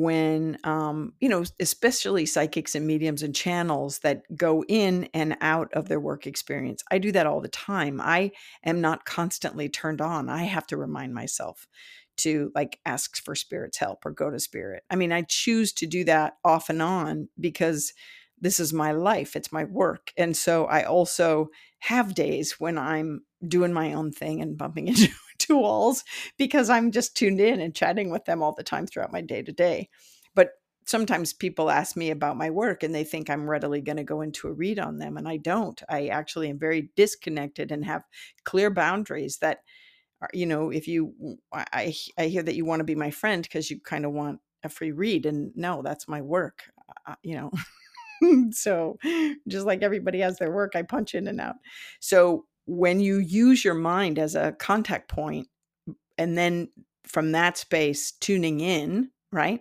when 0.01 0.59
um, 0.65 1.13
you 1.21 1.29
know 1.29 1.45
especially 1.61 2.27
psychics 2.27 2.75
and 2.75 2.87
mediums 2.87 3.23
and 3.23 3.35
channels 3.35 4.01
that 4.01 4.23
go 4.37 4.65
in 4.69 5.09
and 5.15 5.37
out 5.41 5.73
of 5.73 5.89
their 5.89 6.01
work 6.01 6.27
experience 6.27 6.83
i 6.91 6.99
do 6.99 7.13
that 7.13 7.27
all 7.27 7.41
the 7.41 7.49
time. 7.49 8.01
I 8.01 8.33
am 8.65 8.81
not 8.81 9.05
constantly 9.05 9.69
turned 9.69 10.01
on. 10.01 10.29
I 10.29 10.45
have 10.45 10.67
to 10.69 10.77
remind 10.77 11.15
myself 11.15 11.67
to 12.19 12.51
like 12.55 12.79
ask 12.87 13.23
for 13.23 13.35
spirit's 13.35 13.79
help 13.79 14.05
or 14.05 14.11
go 14.11 14.31
to 14.31 14.39
spirit. 14.41 14.83
I 14.91 14.97
mean 14.97 15.13
i 15.13 15.23
choose 15.23 15.73
to 15.75 15.87
do 15.87 16.05
that 16.05 16.35
off 16.45 16.69
and 16.69 16.83
on 16.83 17.29
because 17.39 17.93
this 18.41 18.59
is 18.61 18.73
my 18.73 18.93
life. 18.93 19.37
It's 19.37 19.53
my 19.53 19.65
work. 19.65 20.13
And 20.17 20.37
so 20.37 20.67
i 20.67 20.83
also 20.83 21.49
have 21.81 22.15
days 22.15 22.59
when 22.59 22.79
i'm 22.79 23.21
doing 23.47 23.73
my 23.73 23.93
own 23.93 24.11
thing 24.11 24.41
and 24.41 24.57
bumping 24.57 24.89
into 24.93 25.09
two 25.39 25.59
walls 25.59 26.05
because 26.37 26.71
I'm 26.71 26.91
just 26.91 27.17
tuned 27.17 27.41
in 27.41 27.61
and 27.61 27.75
chatting 27.75 28.11
with 28.11 28.25
them 28.25 28.43
all 28.43 28.55
the 28.55 28.63
time 28.63 28.87
throughout 28.87 29.13
my 29.13 29.21
day 29.21 29.43
to 29.43 29.53
day. 29.53 29.89
But 30.35 30.51
sometimes 30.87 31.33
people 31.33 31.71
ask 31.71 31.97
me 31.97 32.11
about 32.11 32.37
my 32.37 32.51
work 32.51 32.83
and 32.83 32.95
they 32.95 33.05
think 33.05 33.31
I'm 33.31 33.49
readily 33.49 33.81
going 33.81 33.97
to 33.97 34.05
go 34.05 34.21
into 34.21 34.49
a 34.49 34.53
read 34.53 34.79
on 34.79 34.99
them. 34.99 35.17
And 35.17 35.29
I 35.29 35.39
don't. 35.39 35.81
I 35.89 36.09
actually 36.09 36.51
am 36.51 36.59
very 36.59 36.91
disconnected 36.97 37.73
and 37.73 37.85
have 37.85 38.05
clear 38.45 38.71
boundaries 38.71 39.39
that, 39.39 39.61
are, 40.21 40.31
you 40.33 40.47
know, 40.47 40.71
if 40.71 40.89
you, 40.89 41.15
I, 41.53 41.95
I 42.19 42.27
hear 42.27 42.43
that 42.43 42.55
you 42.55 42.65
want 42.65 42.81
to 42.81 42.85
be 42.85 42.95
my 42.95 43.11
friend 43.11 43.43
because 43.43 43.71
you 43.71 43.81
kind 43.81 44.05
of 44.05 44.13
want 44.13 44.41
a 44.63 44.69
free 44.69 44.93
read. 44.93 45.27
And 45.27 45.53
no, 45.55 45.83
that's 45.83 46.09
my 46.09 46.23
work, 46.23 46.65
uh, 47.07 47.15
you 47.23 47.37
know. 47.37 47.51
so 48.53 48.99
just 49.49 49.67
like 49.67 49.83
everybody 49.83 50.21
has 50.21 50.39
their 50.39 50.53
work, 50.53 50.77
I 50.77 50.83
punch 50.83 51.15
in 51.15 51.27
and 51.29 51.41
out. 51.41 51.57
So 52.01 52.47
when 52.67 53.01
you 53.01 53.19
use 53.19 53.65
your 53.65 53.75
mind 53.75 54.19
as 54.19 54.35
a 54.35 54.53
contact 54.53 55.09
point 55.09 55.49
and 56.19 56.37
then 56.37 56.69
from 57.07 57.33
that 57.33 57.59
space 57.59 58.13
tuning 58.13 58.61
in, 58.61 59.11
right? 59.33 59.61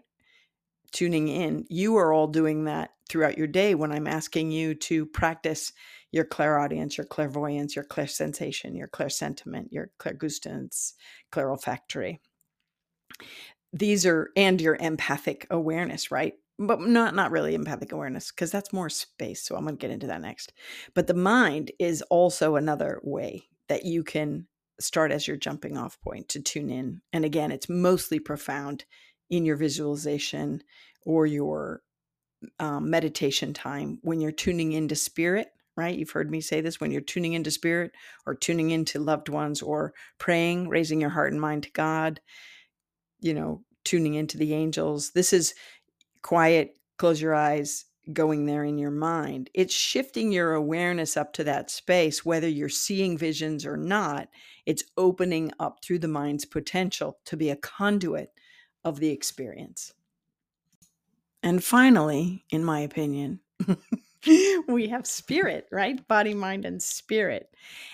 Tuning 0.92 1.28
in, 1.28 1.66
you 1.70 1.98
are 1.98 2.14
all 2.14 2.28
doing 2.28 2.66
that 2.66 2.92
throughout 3.10 3.38
your 3.38 3.48
day 3.48 3.76
when 3.76 3.92
I'm 3.92 4.08
asking 4.08 4.52
you 4.52 4.76
to 4.76 5.06
practice 5.06 5.74
your 6.12 6.26
clairaudience, 6.26 6.98
your 6.98 7.08
clairvoyance, 7.08 7.76
your 7.76 7.86
clairsensation, 7.86 8.78
your 8.78 8.88
clairsentiment, 8.88 9.68
your 9.72 9.90
clairgustance, 10.00 10.94
clairolfactory. 11.32 12.20
These 13.74 14.06
are 14.06 14.30
and 14.38 14.62
your 14.62 14.76
empathic 14.76 15.48
awareness, 15.50 16.12
right? 16.12 16.34
But 16.67 16.82
not 16.82 17.15
not 17.15 17.32
really 17.32 17.55
empathic 17.55 17.91
awareness 17.91 18.32
because 18.32 18.51
that's 18.51 18.74
more 18.74 18.89
space 18.89 19.41
so 19.43 19.55
i'm 19.55 19.63
going 19.63 19.75
to 19.75 19.82
get 19.82 19.91
into 19.91 20.08
that 20.08 20.22
next. 20.22 20.53
But 20.93 21.08
the 21.08 21.13
mind 21.13 21.72
is 21.79 22.01
also 22.03 22.55
another 22.55 23.00
way 23.03 23.43
that 23.70 23.86
you 23.86 24.03
can 24.03 24.48
start 24.79 25.12
as 25.12 25.27
your 25.27 25.38
jumping 25.38 25.77
off 25.77 26.00
point 26.01 26.29
to 26.29 26.41
tune 26.41 26.70
in 26.70 27.01
and 27.12 27.25
again 27.25 27.51
it's 27.51 27.70
mostly 27.70 28.20
profound 28.20 28.86
in 29.29 29.46
your 29.46 29.55
visualization 29.55 30.62
or 31.03 31.25
your 31.25 31.82
um, 32.60 32.89
meditation 32.89 33.53
time 33.53 34.00
when 34.01 34.20
you're 34.20 34.32
tuning 34.32 34.72
into 34.74 34.96
spirit 34.96 35.50
right? 35.75 35.98
You've 35.98 36.12
heard 36.12 36.29
me 36.29 36.39
say 36.39 36.62
this 36.62 36.79
when 36.79 36.91
you're 36.91 37.01
tuning 37.01 37.34
into 37.34 37.50
spirit 37.50 37.93
or 38.27 38.36
tuning 38.36 38.70
into 38.70 39.00
loved 39.00 39.27
ones 39.27 39.62
or 39.62 39.93
praying 40.20 40.70
raising 40.70 41.01
your 41.01 41.10
heart 41.10 41.32
and 41.32 41.41
mind 41.41 41.63
to 41.63 41.72
god 41.72 42.20
you 43.24 43.34
know 43.34 43.63
tuning 43.84 44.13
into 44.13 44.38
the 44.38 44.53
angels 44.53 45.12
this 45.12 45.34
is 45.34 45.53
quiet, 46.24 46.77
close 46.98 47.22
your 47.22 47.36
eyes, 47.36 47.86
going 48.12 48.46
there 48.46 48.63
in 48.63 48.77
your 48.77 48.92
mind. 48.92 49.50
It's 49.53 49.74
shifting 49.74 50.32
your 50.32 50.53
awareness 50.53 51.15
up 51.15 51.32
to 51.34 51.44
that 51.46 51.70
space, 51.70 52.25
whether 52.25 52.50
you're 52.50 52.68
seeing 52.70 53.18
visions 53.18 53.65
or 53.65 53.77
not. 53.77 54.27
It's 54.65 54.84
opening 54.98 55.51
up 55.60 55.84
through 55.84 56.00
the 56.00 56.08
mind's 56.08 56.46
potential 56.46 57.20
to 57.25 57.38
be 57.38 57.50
a 57.50 57.56
conduit 57.56 58.32
of 58.84 59.00
the 59.00 59.10
experience. 59.10 59.94
And 61.42 61.63
finally, 61.63 62.46
in 62.50 62.63
my 62.63 62.80
opinion, 62.80 63.39
we 64.68 64.88
have 64.88 65.06
spirit, 65.06 65.68
right? 65.72 66.08
Body, 66.08 66.34
mind, 66.34 66.65
and 66.65 66.82
spirit. 66.82 67.50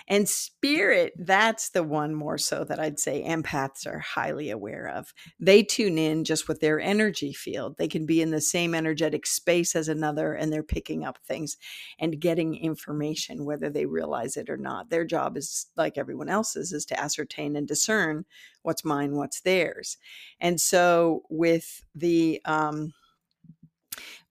And 0.08 0.30
spirit, 0.30 1.14
that's 1.18 1.70
the 1.70 1.84
one 1.84 2.14
more 2.14 2.38
so 2.38 2.64
that 2.64 2.80
I'd 2.80 3.00
say 3.00 3.24
empaths 3.28 3.88
are 3.88 4.00
highly 4.00 4.50
aware 4.52 4.88
of. 4.88 5.14
They 5.40 5.64
tune 5.64 5.98
in 5.98 6.24
just 6.24 6.48
with 6.48 6.60
their 6.60 6.80
energy 6.80 7.34
field. 7.34 7.78
They 7.78 7.88
can 7.88 8.06
be 8.06 8.22
in 8.22 8.32
the 8.32 8.42
same 8.42 8.76
energetic 8.76 9.26
space 9.26 9.76
as 9.76 9.88
another 9.88 10.34
and 10.34 10.52
they're 10.54 10.64
picking 10.64 11.04
up 11.04 11.18
things 11.26 11.58
and 12.00 12.20
getting 12.20 12.56
information, 12.56 13.46
whether 13.46 13.70
they 13.70 13.86
realize 13.86 14.38
it 14.38 14.50
or 14.50 14.58
not. 14.58 14.90
Their 14.90 15.06
job 15.06 15.38
is, 15.38 15.68
like 15.78 15.98
everyone 15.98 16.30
else's, 16.30 16.74
is 16.74 16.86
to 16.88 17.00
ascertain 17.00 17.56
and 17.56 17.68
discern 17.68 18.26
what's 18.62 18.86
mine, 18.86 19.16
what's 19.16 19.42
theirs. 19.42 19.98
And 20.40 20.62
so 20.62 21.24
with 21.30 21.84
the, 21.96 22.42
um, 22.46 22.94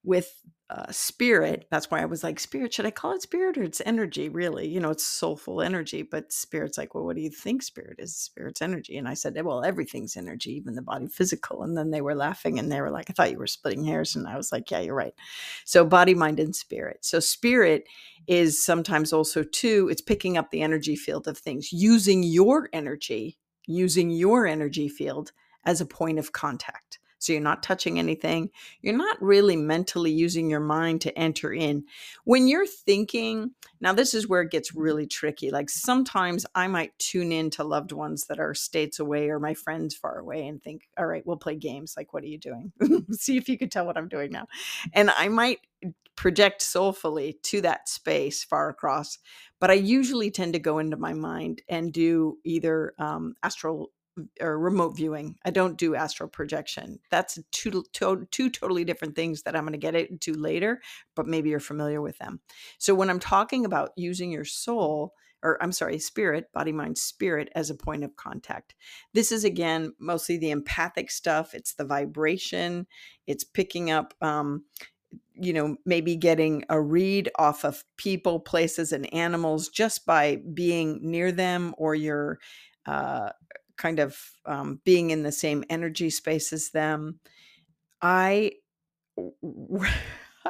with 0.04 0.42
uh, 0.70 0.90
spirit. 0.90 1.66
That's 1.70 1.90
why 1.90 2.02
I 2.02 2.04
was 2.04 2.22
like, 2.22 2.38
spirit, 2.38 2.74
should 2.74 2.84
I 2.84 2.90
call 2.90 3.12
it 3.12 3.22
spirit 3.22 3.56
or 3.56 3.62
it's 3.62 3.80
energy? 3.86 4.28
Really, 4.28 4.68
you 4.68 4.80
know, 4.80 4.90
it's 4.90 5.04
soulful 5.04 5.62
energy. 5.62 6.02
But 6.02 6.32
spirit's 6.32 6.76
like, 6.76 6.94
well, 6.94 7.04
what 7.04 7.16
do 7.16 7.22
you 7.22 7.30
think 7.30 7.62
spirit 7.62 7.96
is? 7.98 8.14
Spirit's 8.14 8.60
energy. 8.60 8.98
And 8.98 9.08
I 9.08 9.14
said, 9.14 9.42
well, 9.42 9.64
everything's 9.64 10.16
energy, 10.16 10.52
even 10.52 10.74
the 10.74 10.82
body 10.82 11.06
physical. 11.06 11.62
And 11.62 11.76
then 11.76 11.90
they 11.90 12.02
were 12.02 12.14
laughing 12.14 12.58
and 12.58 12.70
they 12.70 12.82
were 12.82 12.90
like, 12.90 13.08
I 13.08 13.14
thought 13.14 13.30
you 13.30 13.38
were 13.38 13.46
splitting 13.46 13.84
hairs. 13.84 14.14
And 14.14 14.28
I 14.28 14.36
was 14.36 14.52
like, 14.52 14.70
yeah, 14.70 14.80
you're 14.80 14.94
right. 14.94 15.14
So 15.64 15.86
body, 15.86 16.14
mind, 16.14 16.38
and 16.38 16.54
spirit. 16.54 16.98
So 17.02 17.18
spirit 17.18 17.84
is 18.26 18.62
sometimes 18.62 19.12
also 19.12 19.42
too, 19.42 19.88
it's 19.90 20.02
picking 20.02 20.36
up 20.36 20.50
the 20.50 20.60
energy 20.60 20.96
field 20.96 21.26
of 21.28 21.38
things, 21.38 21.72
using 21.72 22.22
your 22.22 22.68
energy, 22.74 23.38
using 23.66 24.10
your 24.10 24.46
energy 24.46 24.88
field 24.88 25.32
as 25.64 25.80
a 25.80 25.86
point 25.86 26.18
of 26.18 26.32
contact. 26.32 26.98
So 27.18 27.32
you're 27.32 27.42
not 27.42 27.62
touching 27.62 27.98
anything. 27.98 28.50
You're 28.80 28.96
not 28.96 29.20
really 29.20 29.56
mentally 29.56 30.10
using 30.10 30.48
your 30.48 30.60
mind 30.60 31.00
to 31.02 31.18
enter 31.18 31.52
in. 31.52 31.84
When 32.24 32.48
you're 32.48 32.66
thinking, 32.66 33.52
now 33.80 33.92
this 33.92 34.14
is 34.14 34.28
where 34.28 34.42
it 34.42 34.50
gets 34.50 34.74
really 34.74 35.06
tricky. 35.06 35.50
Like 35.50 35.70
sometimes 35.70 36.46
I 36.54 36.68
might 36.68 36.98
tune 36.98 37.32
in 37.32 37.50
to 37.50 37.64
loved 37.64 37.92
ones 37.92 38.26
that 38.26 38.40
are 38.40 38.54
states 38.54 38.98
away 38.98 39.28
or 39.28 39.40
my 39.40 39.54
friends 39.54 39.94
far 39.94 40.18
away 40.18 40.46
and 40.46 40.62
think, 40.62 40.88
all 40.96 41.06
right, 41.06 41.26
we'll 41.26 41.36
play 41.36 41.56
games. 41.56 41.94
Like, 41.96 42.12
what 42.12 42.22
are 42.22 42.28
you 42.28 42.38
doing? 42.38 42.72
See 43.12 43.36
if 43.36 43.48
you 43.48 43.58
could 43.58 43.72
tell 43.72 43.86
what 43.86 43.96
I'm 43.96 44.08
doing 44.08 44.30
now. 44.30 44.46
And 44.92 45.10
I 45.10 45.28
might 45.28 45.58
project 46.18 46.60
soulfully 46.60 47.38
to 47.44 47.60
that 47.60 47.88
space 47.88 48.42
far 48.42 48.68
across. 48.68 49.18
But 49.60 49.70
I 49.70 49.74
usually 49.74 50.32
tend 50.32 50.52
to 50.54 50.58
go 50.58 50.78
into 50.78 50.96
my 50.96 51.14
mind 51.14 51.62
and 51.68 51.92
do 51.92 52.38
either 52.44 52.92
um, 52.98 53.34
astral 53.44 53.92
or 54.40 54.58
remote 54.58 54.96
viewing. 54.96 55.36
I 55.44 55.50
don't 55.50 55.78
do 55.78 55.94
astral 55.94 56.28
projection. 56.28 56.98
That's 57.10 57.38
two, 57.52 57.84
totally 57.92 58.84
different 58.84 59.16
things 59.16 59.42
that 59.42 59.56
I'm 59.56 59.62
going 59.64 59.72
to 59.72 59.78
get 59.78 59.94
into 59.94 60.34
later, 60.34 60.80
but 61.14 61.26
maybe 61.26 61.50
you're 61.50 61.60
familiar 61.60 62.00
with 62.00 62.18
them. 62.18 62.40
So 62.78 62.94
when 62.94 63.10
I'm 63.10 63.20
talking 63.20 63.64
about 63.64 63.90
using 63.96 64.30
your 64.30 64.44
soul, 64.44 65.14
or 65.42 65.62
I'm 65.62 65.72
sorry, 65.72 65.98
spirit, 65.98 66.52
body, 66.52 66.72
mind, 66.72 66.98
spirit 66.98 67.48
as 67.54 67.70
a 67.70 67.74
point 67.74 68.04
of 68.04 68.16
contact. 68.16 68.74
This 69.14 69.30
is 69.30 69.44
again 69.44 69.92
mostly 70.00 70.36
the 70.36 70.50
empathic 70.50 71.10
stuff. 71.10 71.54
It's 71.54 71.74
the 71.74 71.84
vibration. 71.84 72.86
It's 73.26 73.44
picking 73.44 73.90
up, 73.90 74.14
um, 74.20 74.64
you 75.34 75.52
know, 75.52 75.76
maybe 75.86 76.16
getting 76.16 76.64
a 76.68 76.80
read 76.80 77.30
off 77.38 77.64
of 77.64 77.84
people, 77.96 78.40
places, 78.40 78.92
and 78.92 79.12
animals 79.14 79.68
just 79.68 80.04
by 80.04 80.38
being 80.54 80.98
near 81.02 81.30
them 81.30 81.74
or 81.78 81.94
your 81.94 82.38
uh, 82.86 83.30
kind 83.78 84.00
of 84.00 84.18
um, 84.44 84.80
being 84.84 85.10
in 85.10 85.22
the 85.22 85.32
same 85.32 85.64
energy 85.70 86.10
space 86.10 86.52
as 86.52 86.70
them. 86.70 87.20
I 88.02 88.52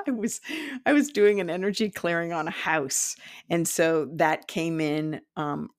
I 0.06 0.10
was 0.10 0.40
I 0.84 0.92
was 0.92 1.08
doing 1.08 1.40
an 1.40 1.50
energy 1.50 1.90
clearing 1.90 2.32
on 2.32 2.48
a 2.48 2.52
house, 2.52 3.16
and 3.48 3.66
so 3.66 4.08
that 4.14 4.48
came 4.48 4.80
in 4.80 5.20
um, 5.36 5.70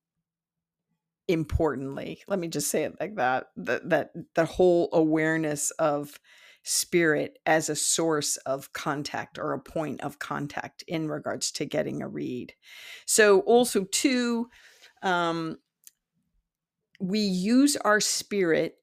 importantly. 1.28 2.22
Let 2.26 2.38
me 2.38 2.48
just 2.48 2.70
say 2.70 2.84
it 2.84 2.94
like 3.00 3.16
that. 3.16 3.46
That 3.56 3.88
that 3.90 4.10
the 4.34 4.44
whole 4.44 4.88
awareness 4.92 5.70
of 5.72 6.18
spirit 6.62 7.38
as 7.46 7.68
a 7.68 7.76
source 7.76 8.36
of 8.38 8.72
contact 8.72 9.38
or 9.38 9.52
a 9.52 9.60
point 9.60 10.00
of 10.02 10.18
contact 10.18 10.84
in 10.86 11.08
regards 11.08 11.50
to 11.52 11.64
getting 11.64 12.02
a 12.02 12.08
read. 12.08 12.52
So 13.06 13.40
also 13.40 13.84
too, 13.84 14.48
um, 15.02 15.56
we 17.00 17.18
use 17.18 17.76
our 17.76 18.00
spirit 18.00 18.76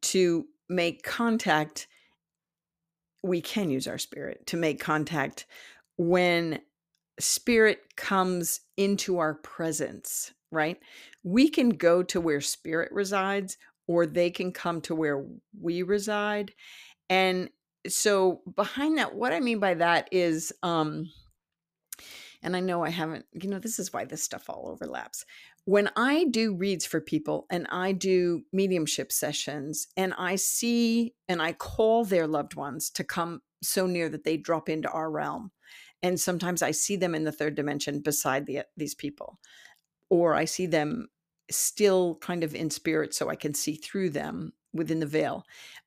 to 0.00 0.46
make 0.68 1.02
contact 1.02 1.88
we 3.22 3.40
can 3.40 3.70
use 3.70 3.88
our 3.88 3.98
spirit 3.98 4.46
to 4.46 4.56
make 4.56 4.80
contact 4.80 5.46
when 5.96 6.60
spirit 7.18 7.96
comes 7.96 8.60
into 8.76 9.18
our 9.18 9.34
presence 9.34 10.32
right 10.52 10.78
we 11.24 11.48
can 11.48 11.70
go 11.70 12.02
to 12.02 12.20
where 12.20 12.40
spirit 12.40 12.90
resides 12.92 13.56
or 13.88 14.06
they 14.06 14.30
can 14.30 14.52
come 14.52 14.80
to 14.80 14.94
where 14.94 15.24
we 15.60 15.82
reside 15.82 16.52
and 17.10 17.48
so 17.88 18.42
behind 18.54 18.98
that 18.98 19.14
what 19.14 19.32
i 19.32 19.40
mean 19.40 19.58
by 19.58 19.74
that 19.74 20.08
is 20.12 20.52
um 20.62 21.08
and 22.42 22.56
I 22.56 22.60
know 22.60 22.84
I 22.84 22.90
haven't, 22.90 23.26
you 23.32 23.48
know, 23.48 23.58
this 23.58 23.78
is 23.80 23.92
why 23.92 24.04
this 24.04 24.22
stuff 24.22 24.48
all 24.48 24.68
overlaps. 24.68 25.24
When 25.66 25.90
I 25.96 26.26
do 26.30 26.54
reads 26.54 26.86
for 26.86 27.00
people 27.00 27.46
and 27.50 27.66
I 27.70 27.90
do 27.90 28.42
mediumship 28.52 29.10
sessions 29.10 29.88
and 29.96 30.14
I 30.16 30.36
see 30.36 31.14
and 31.28 31.42
I 31.42 31.54
call 31.54 32.04
their 32.04 32.28
loved 32.28 32.54
ones 32.54 32.88
to 32.90 33.02
come 33.02 33.42
so 33.64 33.84
near 33.84 34.08
that 34.08 34.22
they 34.22 34.36
drop 34.36 34.68
into 34.68 34.88
our 34.88 35.10
realm. 35.10 35.50
And 36.04 36.20
sometimes 36.20 36.62
I 36.62 36.70
see 36.70 36.94
them 36.94 37.16
in 37.16 37.24
the 37.24 37.32
third 37.32 37.56
dimension 37.56 38.00
beside 38.00 38.46
the, 38.46 38.62
these 38.76 38.94
people, 38.94 39.40
or 40.08 40.34
I 40.34 40.44
see 40.44 40.66
them 40.66 41.08
still 41.50 42.18
kind 42.20 42.44
of 42.44 42.54
in 42.54 42.70
spirit 42.70 43.12
so 43.12 43.28
I 43.28 43.34
can 43.34 43.52
see 43.52 43.74
through 43.74 44.10
them 44.10 44.52
within 44.72 45.00
the 45.00 45.06
veil. 45.06 45.44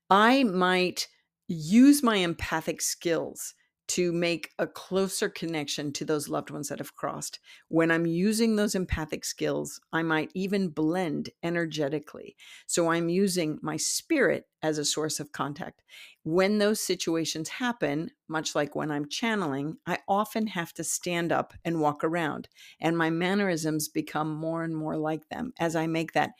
I 0.09 0.43
might 0.43 1.07
use 1.47 2.03
my 2.03 2.17
empathic 2.17 2.81
skills 2.81 3.53
to 3.89 4.13
make 4.13 4.51
a 4.59 4.67
closer 4.67 5.29
connection 5.29 5.91
to 5.91 6.05
those 6.05 6.29
loved 6.29 6.51
ones 6.51 6.69
that 6.69 6.77
have 6.77 6.95
crossed. 6.95 7.39
When 7.69 7.89
I'm 7.89 8.05
using 8.05 8.55
those 8.55 8.75
empathic 8.75 9.25
skills, 9.25 9.81
I 9.91 10.03
might 10.03 10.29
even 10.35 10.69
blend 10.69 11.31
energetically. 11.41 12.35
So 12.67 12.91
I'm 12.91 13.09
using 13.09 13.57
my 13.63 13.77
spirit 13.77 14.47
as 14.61 14.77
a 14.77 14.85
source 14.85 15.19
of 15.19 15.31
contact. 15.31 15.81
When 16.23 16.59
those 16.59 16.79
situations 16.79 17.49
happen, 17.49 18.11
much 18.27 18.53
like 18.53 18.75
when 18.75 18.91
I'm 18.91 19.09
channeling, 19.09 19.77
I 19.87 19.97
often 20.07 20.45
have 20.47 20.71
to 20.75 20.83
stand 20.83 21.31
up 21.31 21.55
and 21.65 21.81
walk 21.81 22.03
around, 22.03 22.47
and 22.79 22.95
my 22.95 23.09
mannerisms 23.09 23.87
become 23.87 24.31
more 24.35 24.63
and 24.63 24.75
more 24.75 24.97
like 24.97 25.27
them 25.29 25.53
as 25.59 25.75
I 25.75 25.87
make 25.87 26.13
that 26.13 26.31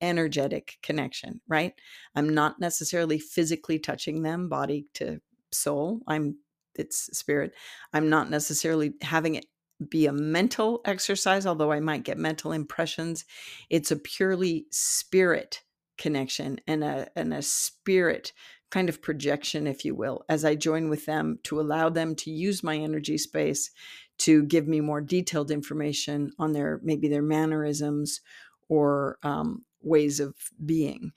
energetic 0.00 0.78
connection, 0.82 1.40
right? 1.46 1.72
I'm 2.16 2.28
not 2.28 2.58
necessarily 2.58 3.20
physically 3.20 3.78
touching 3.78 4.22
them, 4.22 4.48
body 4.48 4.86
to 4.94 5.20
soul. 5.52 6.00
I'm 6.08 6.36
it's 6.78 7.16
spirit. 7.16 7.52
I'm 7.92 8.08
not 8.08 8.30
necessarily 8.30 8.94
having 9.02 9.34
it 9.34 9.46
be 9.88 10.06
a 10.06 10.12
mental 10.12 10.80
exercise, 10.84 11.46
although 11.46 11.72
I 11.72 11.80
might 11.80 12.04
get 12.04 12.18
mental 12.18 12.52
impressions. 12.52 13.24
It's 13.68 13.90
a 13.90 13.96
purely 13.96 14.66
spirit 14.70 15.62
connection 15.98 16.60
and 16.66 16.84
a 16.84 17.08
and 17.16 17.32
a 17.32 17.42
spirit 17.42 18.32
kind 18.70 18.88
of 18.88 19.00
projection, 19.00 19.66
if 19.66 19.84
you 19.84 19.94
will, 19.94 20.24
as 20.28 20.44
I 20.44 20.54
join 20.54 20.88
with 20.88 21.06
them 21.06 21.38
to 21.44 21.60
allow 21.60 21.88
them 21.88 22.14
to 22.16 22.30
use 22.30 22.62
my 22.62 22.76
energy 22.76 23.18
space 23.18 23.70
to 24.18 24.42
give 24.44 24.66
me 24.66 24.80
more 24.80 25.00
detailed 25.00 25.50
information 25.50 26.32
on 26.38 26.52
their 26.52 26.80
maybe 26.82 27.08
their 27.08 27.22
mannerisms 27.22 28.20
or 28.68 29.18
um, 29.22 29.64
ways 29.82 30.20
of 30.20 30.34
being. 30.64 31.12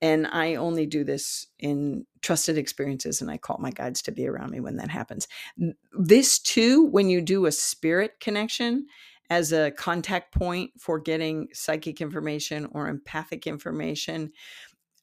And 0.00 0.26
I 0.28 0.54
only 0.54 0.86
do 0.86 1.02
this 1.02 1.46
in 1.58 2.06
trusted 2.22 2.56
experiences, 2.56 3.20
and 3.20 3.30
I 3.30 3.36
call 3.36 3.58
my 3.58 3.70
guides 3.70 4.02
to 4.02 4.12
be 4.12 4.28
around 4.28 4.50
me 4.50 4.60
when 4.60 4.76
that 4.76 4.90
happens. 4.90 5.26
This, 5.98 6.38
too, 6.38 6.86
when 6.86 7.08
you 7.08 7.20
do 7.20 7.46
a 7.46 7.52
spirit 7.52 8.20
connection 8.20 8.86
as 9.30 9.52
a 9.52 9.70
contact 9.72 10.32
point 10.32 10.70
for 10.78 10.98
getting 10.98 11.48
psychic 11.52 12.00
information 12.00 12.66
or 12.72 12.88
empathic 12.88 13.46
information, 13.46 14.32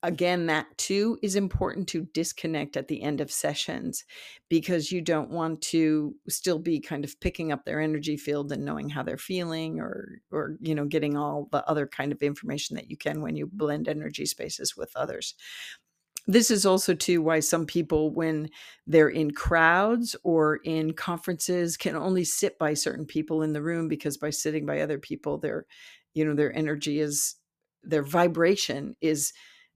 again, 0.04 0.46
that 0.48 0.78
too 0.78 1.18
is 1.22 1.36
important 1.36 1.88
to 1.90 2.08
disconnect 2.14 2.78
at 2.78 2.88
the 2.88 3.02
end 3.02 3.22
of 3.22 3.32
sessions 3.32 4.04
because 4.50 4.92
you 4.92 5.02
don't 5.02 5.30
want 5.30 5.62
to 5.62 6.16
still 6.28 6.60
be 6.60 6.80
kind 6.80 7.04
of 7.04 7.20
picking 7.20 7.52
up 7.52 7.66
their 7.66 7.82
energy 7.82 8.18
field 8.18 8.52
and 8.52 8.64
knowing 8.64 8.90
how 8.90 9.04
they're 9.04 9.18
feeling 9.18 9.80
or 9.80 10.20
or 10.32 10.58
you 10.62 10.76
know 10.76 10.86
getting 10.86 11.18
all 11.18 11.50
the 11.52 11.68
other 11.68 11.88
kind 11.88 12.12
of 12.12 12.22
information 12.22 12.76
that 12.76 12.90
you 12.90 12.98
can 12.98 13.22
when 13.22 13.36
you 13.36 13.50
blend 13.52 13.88
energy 13.88 14.26
spaces 14.26 14.78
with 14.78 14.92
others. 14.96 15.36
This 16.28 16.50
is 16.50 16.66
also 16.66 16.96
too 16.96 17.22
why 17.22 17.40
some 17.40 17.66
people 17.66 18.12
when 18.12 18.50
they're 18.88 19.10
in 19.10 19.32
crowds 19.32 20.16
or 20.24 20.58
in 20.64 20.94
conferences 20.94 21.78
can 21.78 21.96
only 21.96 22.24
sit 22.24 22.58
by 22.58 22.74
certain 22.74 23.06
people 23.06 23.44
in 23.44 23.54
the 23.54 23.62
room 23.62 23.88
because 23.88 24.18
by 24.18 24.32
sitting 24.32 24.66
by 24.66 24.82
other 24.82 24.98
people 24.98 25.38
their 25.38 25.66
you 26.14 26.26
know 26.26 26.34
their 26.34 26.56
energy 26.56 27.00
is 27.00 27.36
their 27.84 28.04
vibration 28.04 28.96
is 29.02 29.34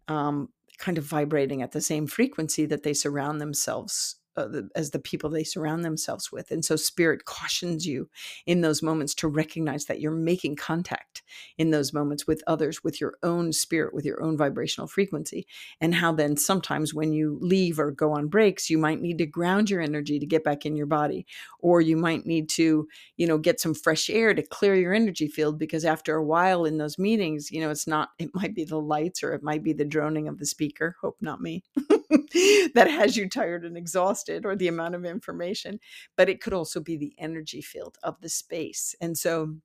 um, 0.10 0.50
kind 0.78 0.98
of 0.98 1.04
vibrating 1.06 1.62
at 1.62 1.72
the 1.72 1.82
same 1.82 2.08
frequency 2.08 2.66
that 2.66 2.84
they 2.84 2.94
surround 2.94 3.40
themselves 3.40 3.40
the, 3.40 4.19
Uh, 4.40 4.62
as 4.76 4.92
the 4.92 5.00
people 5.00 5.30
they 5.30 5.44
surround 5.44 5.84
themselves 5.84 6.32
with. 6.32 6.50
And 6.52 6.64
so 6.64 6.78
spirit 6.78 7.26
cautions 7.26 7.86
you 7.86 8.10
in 8.46 8.62
those 8.62 8.82
moments 8.82 9.14
to 9.16 9.28
recognize 9.28 9.86
that 9.86 10.00
you're 10.00 10.12
making 10.12 10.56
contact 10.56 11.24
in 11.58 11.72
those 11.72 11.92
moments 11.92 12.26
with 12.26 12.42
others, 12.48 12.82
with 12.82 13.02
your 13.02 13.16
own 13.22 13.52
spirit, 13.52 13.94
with 13.94 14.06
your 14.06 14.24
own 14.24 14.38
vibrational 14.38 14.88
frequency. 14.88 15.46
And 15.82 15.94
how 15.94 16.14
then 16.14 16.38
sometimes 16.38 16.94
when 16.94 17.12
you 17.12 17.38
leave 17.42 17.80
or 17.80 17.92
go 17.92 18.14
on 18.14 18.28
breaks, 18.28 18.70
you 18.70 18.78
might 18.78 19.02
need 19.02 19.18
to 19.18 19.26
ground 19.26 19.70
your 19.70 19.82
energy 19.82 20.20
to 20.20 20.26
get 20.26 20.46
back 20.46 20.66
in 20.66 20.78
your 20.78 20.86
body, 20.86 21.26
or 21.60 21.82
you 21.82 21.98
might 21.98 22.26
need 22.26 22.48
to, 22.50 22.88
you 23.18 23.28
know, 23.28 23.38
get 23.38 23.60
some 23.60 23.74
fresh 23.74 24.10
air 24.10 24.34
to 24.34 24.42
clear 24.42 24.76
your 24.76 24.94
energy 24.94 25.28
field 25.28 25.60
because 25.60 25.84
after 25.84 26.16
a 26.16 26.24
while 26.24 26.64
in 26.64 26.78
those 26.78 26.98
meetings, 26.98 27.52
you 27.52 27.60
know, 27.60 27.72
it's 27.72 27.88
not, 27.88 28.10
it 28.20 28.30
might 28.34 28.56
be 28.56 28.64
the 28.64 28.80
lights 28.80 29.22
or 29.22 29.34
it 29.34 29.44
might 29.44 29.64
be 29.64 29.74
the 29.74 29.86
droning 29.86 30.30
of 30.30 30.40
the 30.40 30.46
speaker. 30.46 30.96
Hope 31.02 31.18
not 31.22 31.42
me. 31.42 31.64
that 32.74 32.88
has 32.90 33.16
you 33.16 33.30
tired 33.30 33.66
and 33.66 33.78
exhausted 33.78 34.46
or 34.46 34.56
the 34.56 34.68
amount 34.68 34.96
of 34.96 35.06
information, 35.06 35.80
but 36.18 36.30
it 36.30 36.42
could 36.42 36.54
also 36.54 36.80
be 36.80 36.98
the 36.98 37.14
energy 37.18 37.62
field 37.62 37.98
of 38.04 38.20
the 38.22 38.30
space. 38.30 38.96
And 39.02 39.18
so 39.18 39.56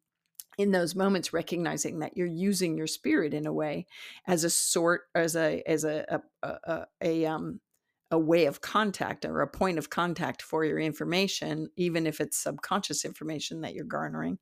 in 0.59 0.70
those 0.70 0.94
moments 0.94 1.33
recognizing 1.33 1.98
that 2.00 2.16
you're 2.16 2.26
using 2.26 2.76
your 2.76 2.87
spirit 2.87 3.35
in 3.35 3.46
a 3.46 3.52
way 3.52 3.87
as 4.26 4.44
a 4.44 4.50
sort 4.50 5.02
as 5.14 5.37
a 5.37 5.62
as 5.66 5.85
a 5.85 6.22
a, 6.42 6.48
a, 6.64 6.87
a 7.02 7.26
um 7.26 7.61
a 8.11 8.18
way 8.18 8.46
of 8.46 8.61
contact 8.61 9.24
or 9.24 9.40
a 9.40 9.48
point 9.48 9.78
of 9.78 9.90
contact 9.90 10.42
for 10.42 10.64
your 10.64 10.78
information 10.78 11.68
even 11.76 12.07
if 12.07 12.20
it's 12.20 12.38
subconscious 12.38 13.04
information 13.04 13.62
that 13.62 13.74
you're 13.74 13.85
garnering 13.85 14.38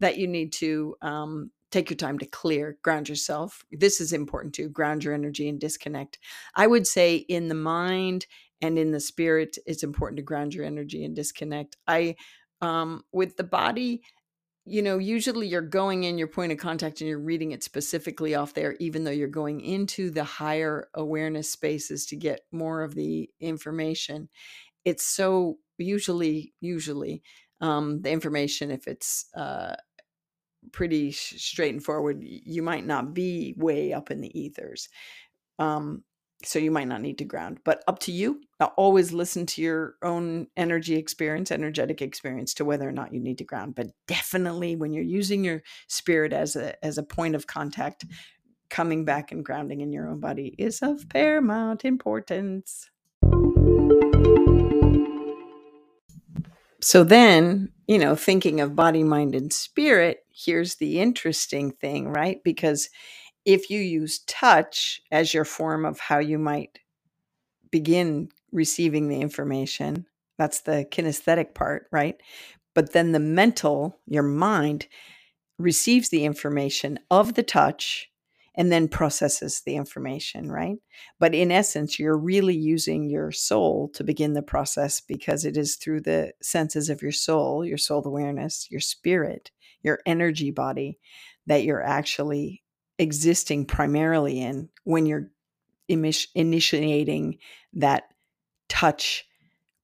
that 0.00 0.18
you 0.18 0.26
need 0.26 0.52
to 0.52 0.94
um, 1.00 1.50
take 1.74 1.90
your 1.90 1.96
time 1.96 2.18
to 2.18 2.26
clear 2.26 2.78
ground 2.82 3.08
yourself. 3.08 3.64
This 3.72 4.00
is 4.00 4.12
important 4.12 4.54
too 4.54 4.68
ground 4.68 5.02
your 5.04 5.12
energy 5.12 5.48
and 5.48 5.60
disconnect. 5.60 6.18
I 6.54 6.66
would 6.66 6.86
say 6.86 7.16
in 7.16 7.48
the 7.48 7.54
mind 7.54 8.26
and 8.62 8.78
in 8.78 8.92
the 8.92 9.00
spirit 9.00 9.58
it's 9.66 9.82
important 9.82 10.16
to 10.18 10.22
ground 10.22 10.54
your 10.54 10.64
energy 10.64 11.04
and 11.04 11.16
disconnect. 11.16 11.76
I 11.86 12.16
um, 12.60 13.02
with 13.12 13.36
the 13.36 13.44
body 13.44 14.02
you 14.66 14.80
know, 14.80 14.96
usually 14.96 15.46
you're 15.46 15.60
going 15.60 16.04
in 16.04 16.16
your 16.16 16.26
point 16.26 16.50
of 16.50 16.56
contact 16.56 17.02
and 17.02 17.08
you're 17.08 17.18
reading 17.18 17.52
it 17.52 17.62
specifically 17.62 18.34
off 18.34 18.54
there, 18.54 18.76
even 18.80 19.04
though 19.04 19.10
you're 19.10 19.28
going 19.28 19.60
into 19.60 20.10
the 20.10 20.24
higher 20.24 20.88
awareness 20.94 21.50
spaces 21.50 22.06
to 22.06 22.16
get 22.16 22.40
more 22.50 22.82
of 22.82 22.94
the 22.94 23.28
information. 23.40 24.30
It's 24.82 25.04
so 25.04 25.58
usually, 25.76 26.54
usually, 26.62 27.22
um, 27.60 28.00
the 28.00 28.10
information, 28.10 28.70
if 28.70 28.86
it's 28.86 29.26
uh, 29.36 29.76
pretty 30.72 31.12
straight 31.12 31.72
and 31.72 31.84
forward, 31.84 32.18
you 32.22 32.62
might 32.62 32.86
not 32.86 33.14
be 33.14 33.54
way 33.56 33.92
up 33.92 34.10
in 34.10 34.20
the 34.20 34.38
ethers. 34.38 34.88
Um, 35.58 36.04
so 36.46 36.58
you 36.58 36.70
might 36.70 36.88
not 36.88 37.00
need 37.00 37.18
to 37.18 37.24
ground 37.24 37.58
but 37.64 37.82
up 37.88 37.98
to 37.98 38.12
you 38.12 38.40
I'll 38.60 38.74
always 38.76 39.12
listen 39.12 39.46
to 39.46 39.62
your 39.62 39.94
own 40.02 40.46
energy 40.56 40.96
experience 40.96 41.50
energetic 41.50 42.02
experience 42.02 42.54
to 42.54 42.64
whether 42.64 42.88
or 42.88 42.92
not 42.92 43.12
you 43.12 43.20
need 43.20 43.38
to 43.38 43.44
ground 43.44 43.74
but 43.74 43.88
definitely 44.06 44.76
when 44.76 44.92
you're 44.92 45.04
using 45.04 45.44
your 45.44 45.62
spirit 45.86 46.32
as 46.32 46.56
a 46.56 46.84
as 46.84 46.98
a 46.98 47.02
point 47.02 47.34
of 47.34 47.46
contact 47.46 48.04
coming 48.70 49.04
back 49.04 49.32
and 49.32 49.44
grounding 49.44 49.80
in 49.80 49.92
your 49.92 50.08
own 50.08 50.20
body 50.20 50.54
is 50.58 50.82
of 50.82 51.08
paramount 51.08 51.84
importance 51.84 52.90
so 56.80 57.04
then 57.04 57.70
you 57.86 57.98
know 57.98 58.14
thinking 58.14 58.60
of 58.60 58.76
body 58.76 59.02
mind 59.02 59.34
and 59.34 59.52
spirit 59.52 60.23
here's 60.34 60.76
the 60.76 61.00
interesting 61.00 61.70
thing 61.70 62.08
right 62.08 62.42
because 62.44 62.88
if 63.44 63.70
you 63.70 63.80
use 63.80 64.20
touch 64.26 65.00
as 65.12 65.34
your 65.34 65.44
form 65.44 65.84
of 65.84 66.00
how 66.00 66.18
you 66.18 66.38
might 66.38 66.78
begin 67.70 68.28
receiving 68.52 69.08
the 69.08 69.20
information, 69.20 70.06
that's 70.38 70.62
the 70.62 70.86
kinesthetic 70.90 71.54
part, 71.54 71.86
right? 71.92 72.16
But 72.74 72.92
then 72.92 73.12
the 73.12 73.20
mental, 73.20 73.98
your 74.06 74.22
mind, 74.22 74.86
receives 75.58 76.08
the 76.08 76.24
information 76.24 76.98
of 77.10 77.34
the 77.34 77.42
touch 77.42 78.08
and 78.56 78.70
then 78.70 78.88
processes 78.88 79.62
the 79.66 79.74
information, 79.76 80.50
right? 80.50 80.76
But 81.18 81.34
in 81.34 81.50
essence, 81.50 81.98
you're 81.98 82.16
really 82.16 82.56
using 82.56 83.10
your 83.10 83.32
soul 83.32 83.90
to 83.94 84.04
begin 84.04 84.32
the 84.32 84.42
process 84.42 85.00
because 85.00 85.44
it 85.44 85.56
is 85.56 85.76
through 85.76 86.02
the 86.02 86.32
senses 86.40 86.88
of 86.88 87.02
your 87.02 87.12
soul, 87.12 87.64
your 87.64 87.78
soul 87.78 88.04
awareness, 88.06 88.68
your 88.70 88.80
spirit, 88.80 89.50
your 89.84 90.00
energy 90.04 90.50
body, 90.50 90.98
that 91.46 91.62
you're 91.62 91.82
actually 91.82 92.62
existing 92.98 93.66
primarily 93.66 94.40
in 94.40 94.68
when 94.82 95.06
you're 95.06 95.30
initiating 95.88 97.38
that 97.74 98.04
touch 98.68 99.24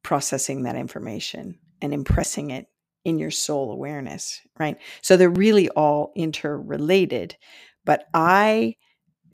processing 0.03 0.63
that 0.63 0.77
information 0.77 1.59
and 1.83 1.93
impressing 1.93 2.51
it 2.51 2.67
in 3.05 3.19
your 3.19 3.31
soul 3.31 3.71
awareness, 3.71 4.41
right? 4.59 4.77
So 5.03 5.17
they're 5.17 5.29
really 5.29 5.69
all 5.71 6.13
interrelated, 6.17 7.37
but 7.85 8.05
I 8.15 8.77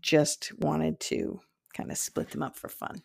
just 0.00 0.52
wanted 0.58 1.00
to 1.00 1.40
kind 1.74 1.90
of 1.90 1.98
split 1.98 2.30
them 2.30 2.42
up 2.42 2.56
for 2.56 2.68
fun. 2.68 3.02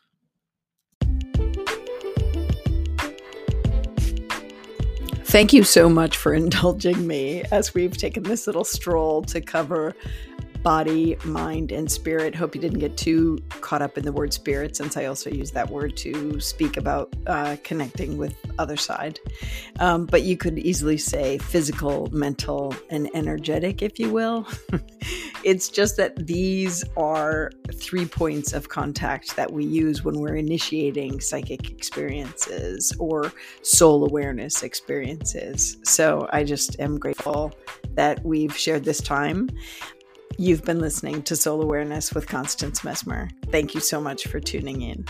Thank 5.31 5.53
you 5.53 5.63
so 5.63 5.87
much 5.87 6.17
for 6.17 6.33
indulging 6.41 7.07
me 7.07 7.43
as 7.53 7.73
we've 7.73 7.95
taken 7.95 8.23
this 8.23 8.47
little 8.47 8.65
stroll 8.65 9.21
to 9.23 9.39
cover 9.39 9.95
body, 10.63 11.17
mind, 11.25 11.71
and 11.71 11.91
spirit. 11.91 12.35
Hope 12.35 12.55
you 12.55 12.61
didn't 12.61 12.79
get 12.79 12.97
too 12.97 13.39
caught 13.61 13.81
up 13.81 13.97
in 13.97 14.05
the 14.05 14.11
word 14.11 14.33
spirit, 14.33 14.75
since 14.75 14.97
I 14.97 15.05
also 15.05 15.29
use 15.29 15.51
that 15.51 15.69
word 15.69 15.97
to 15.97 16.39
speak 16.39 16.77
about 16.77 17.13
uh, 17.27 17.57
connecting 17.63 18.17
with 18.17 18.35
other 18.59 18.77
side. 18.77 19.19
Um, 19.79 20.05
but 20.05 20.23
you 20.23 20.37
could 20.37 20.59
easily 20.59 20.97
say 20.97 21.37
physical, 21.37 22.09
mental, 22.11 22.75
and 22.89 23.09
energetic, 23.13 23.81
if 23.81 23.99
you 23.99 24.11
will. 24.11 24.47
it's 25.43 25.69
just 25.69 25.97
that 25.97 26.27
these 26.27 26.83
are 26.95 27.51
three 27.73 28.05
points 28.05 28.53
of 28.53 28.69
contact 28.69 29.35
that 29.35 29.51
we 29.51 29.65
use 29.65 30.03
when 30.03 30.19
we're 30.19 30.35
initiating 30.35 31.19
psychic 31.19 31.71
experiences 31.71 32.93
or 32.99 33.33
soul 33.63 34.05
awareness 34.05 34.63
experiences. 34.63 35.77
So 35.83 36.27
I 36.31 36.43
just 36.43 36.79
am 36.79 36.99
grateful 36.99 37.53
that 37.95 38.23
we've 38.23 38.55
shared 38.55 38.83
this 38.83 39.01
time. 39.01 39.49
You've 40.37 40.63
been 40.63 40.79
listening 40.79 41.23
to 41.23 41.35
Soul 41.35 41.61
Awareness 41.61 42.13
with 42.13 42.27
Constance 42.27 42.81
Messmer. 42.81 43.29
Thank 43.51 43.75
you 43.75 43.81
so 43.81 43.99
much 43.99 44.27
for 44.27 44.39
tuning 44.39 44.81
in. 44.81 45.05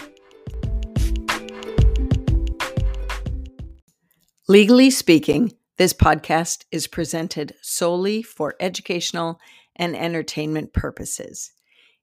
Legally 4.48 4.90
speaking, 4.90 5.54
this 5.78 5.94
podcast 5.94 6.66
is 6.72 6.88
presented 6.88 7.54
solely 7.62 8.24
for 8.24 8.56
educational 8.60 9.40
and 9.76 9.96
entertainment 9.96 10.74
purposes. 10.74 11.52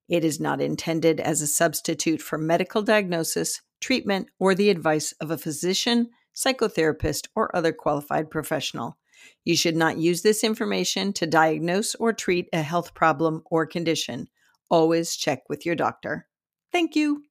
It 0.09 0.25
is 0.25 0.41
not 0.41 0.61
intended 0.61 1.21
as 1.21 1.43
a 1.43 1.47
substitute 1.47 2.23
for 2.23 2.39
medical 2.39 2.83
diagnosis, 2.83 3.61
treatment, 3.81 4.29
or 4.39 4.55
the 4.55 4.71
advice 4.71 5.13
of 5.21 5.31
a 5.31 5.39
physician, 5.39 6.09
psychotherapist, 6.35 7.27
or 7.35 7.55
other 7.55 7.73
qualified 7.73 8.31
professional. 8.31 8.97
You 9.45 9.57
should 9.57 9.77
not 9.77 9.99
use 9.99 10.23
this 10.23 10.45
information 10.45 11.13
to 11.15 11.27
diagnose 11.27 11.95
or 11.95 12.13
treat 12.13 12.49
a 12.53 12.63
health 12.63 12.95
problem 12.95 13.43
or 13.51 13.67
condition. 13.67 14.29
Always 14.71 15.17
check 15.17 15.49
with 15.49 15.65
your 15.65 15.75
doctor. 15.75 16.27
Thank 16.73 16.97
you. 16.97 17.28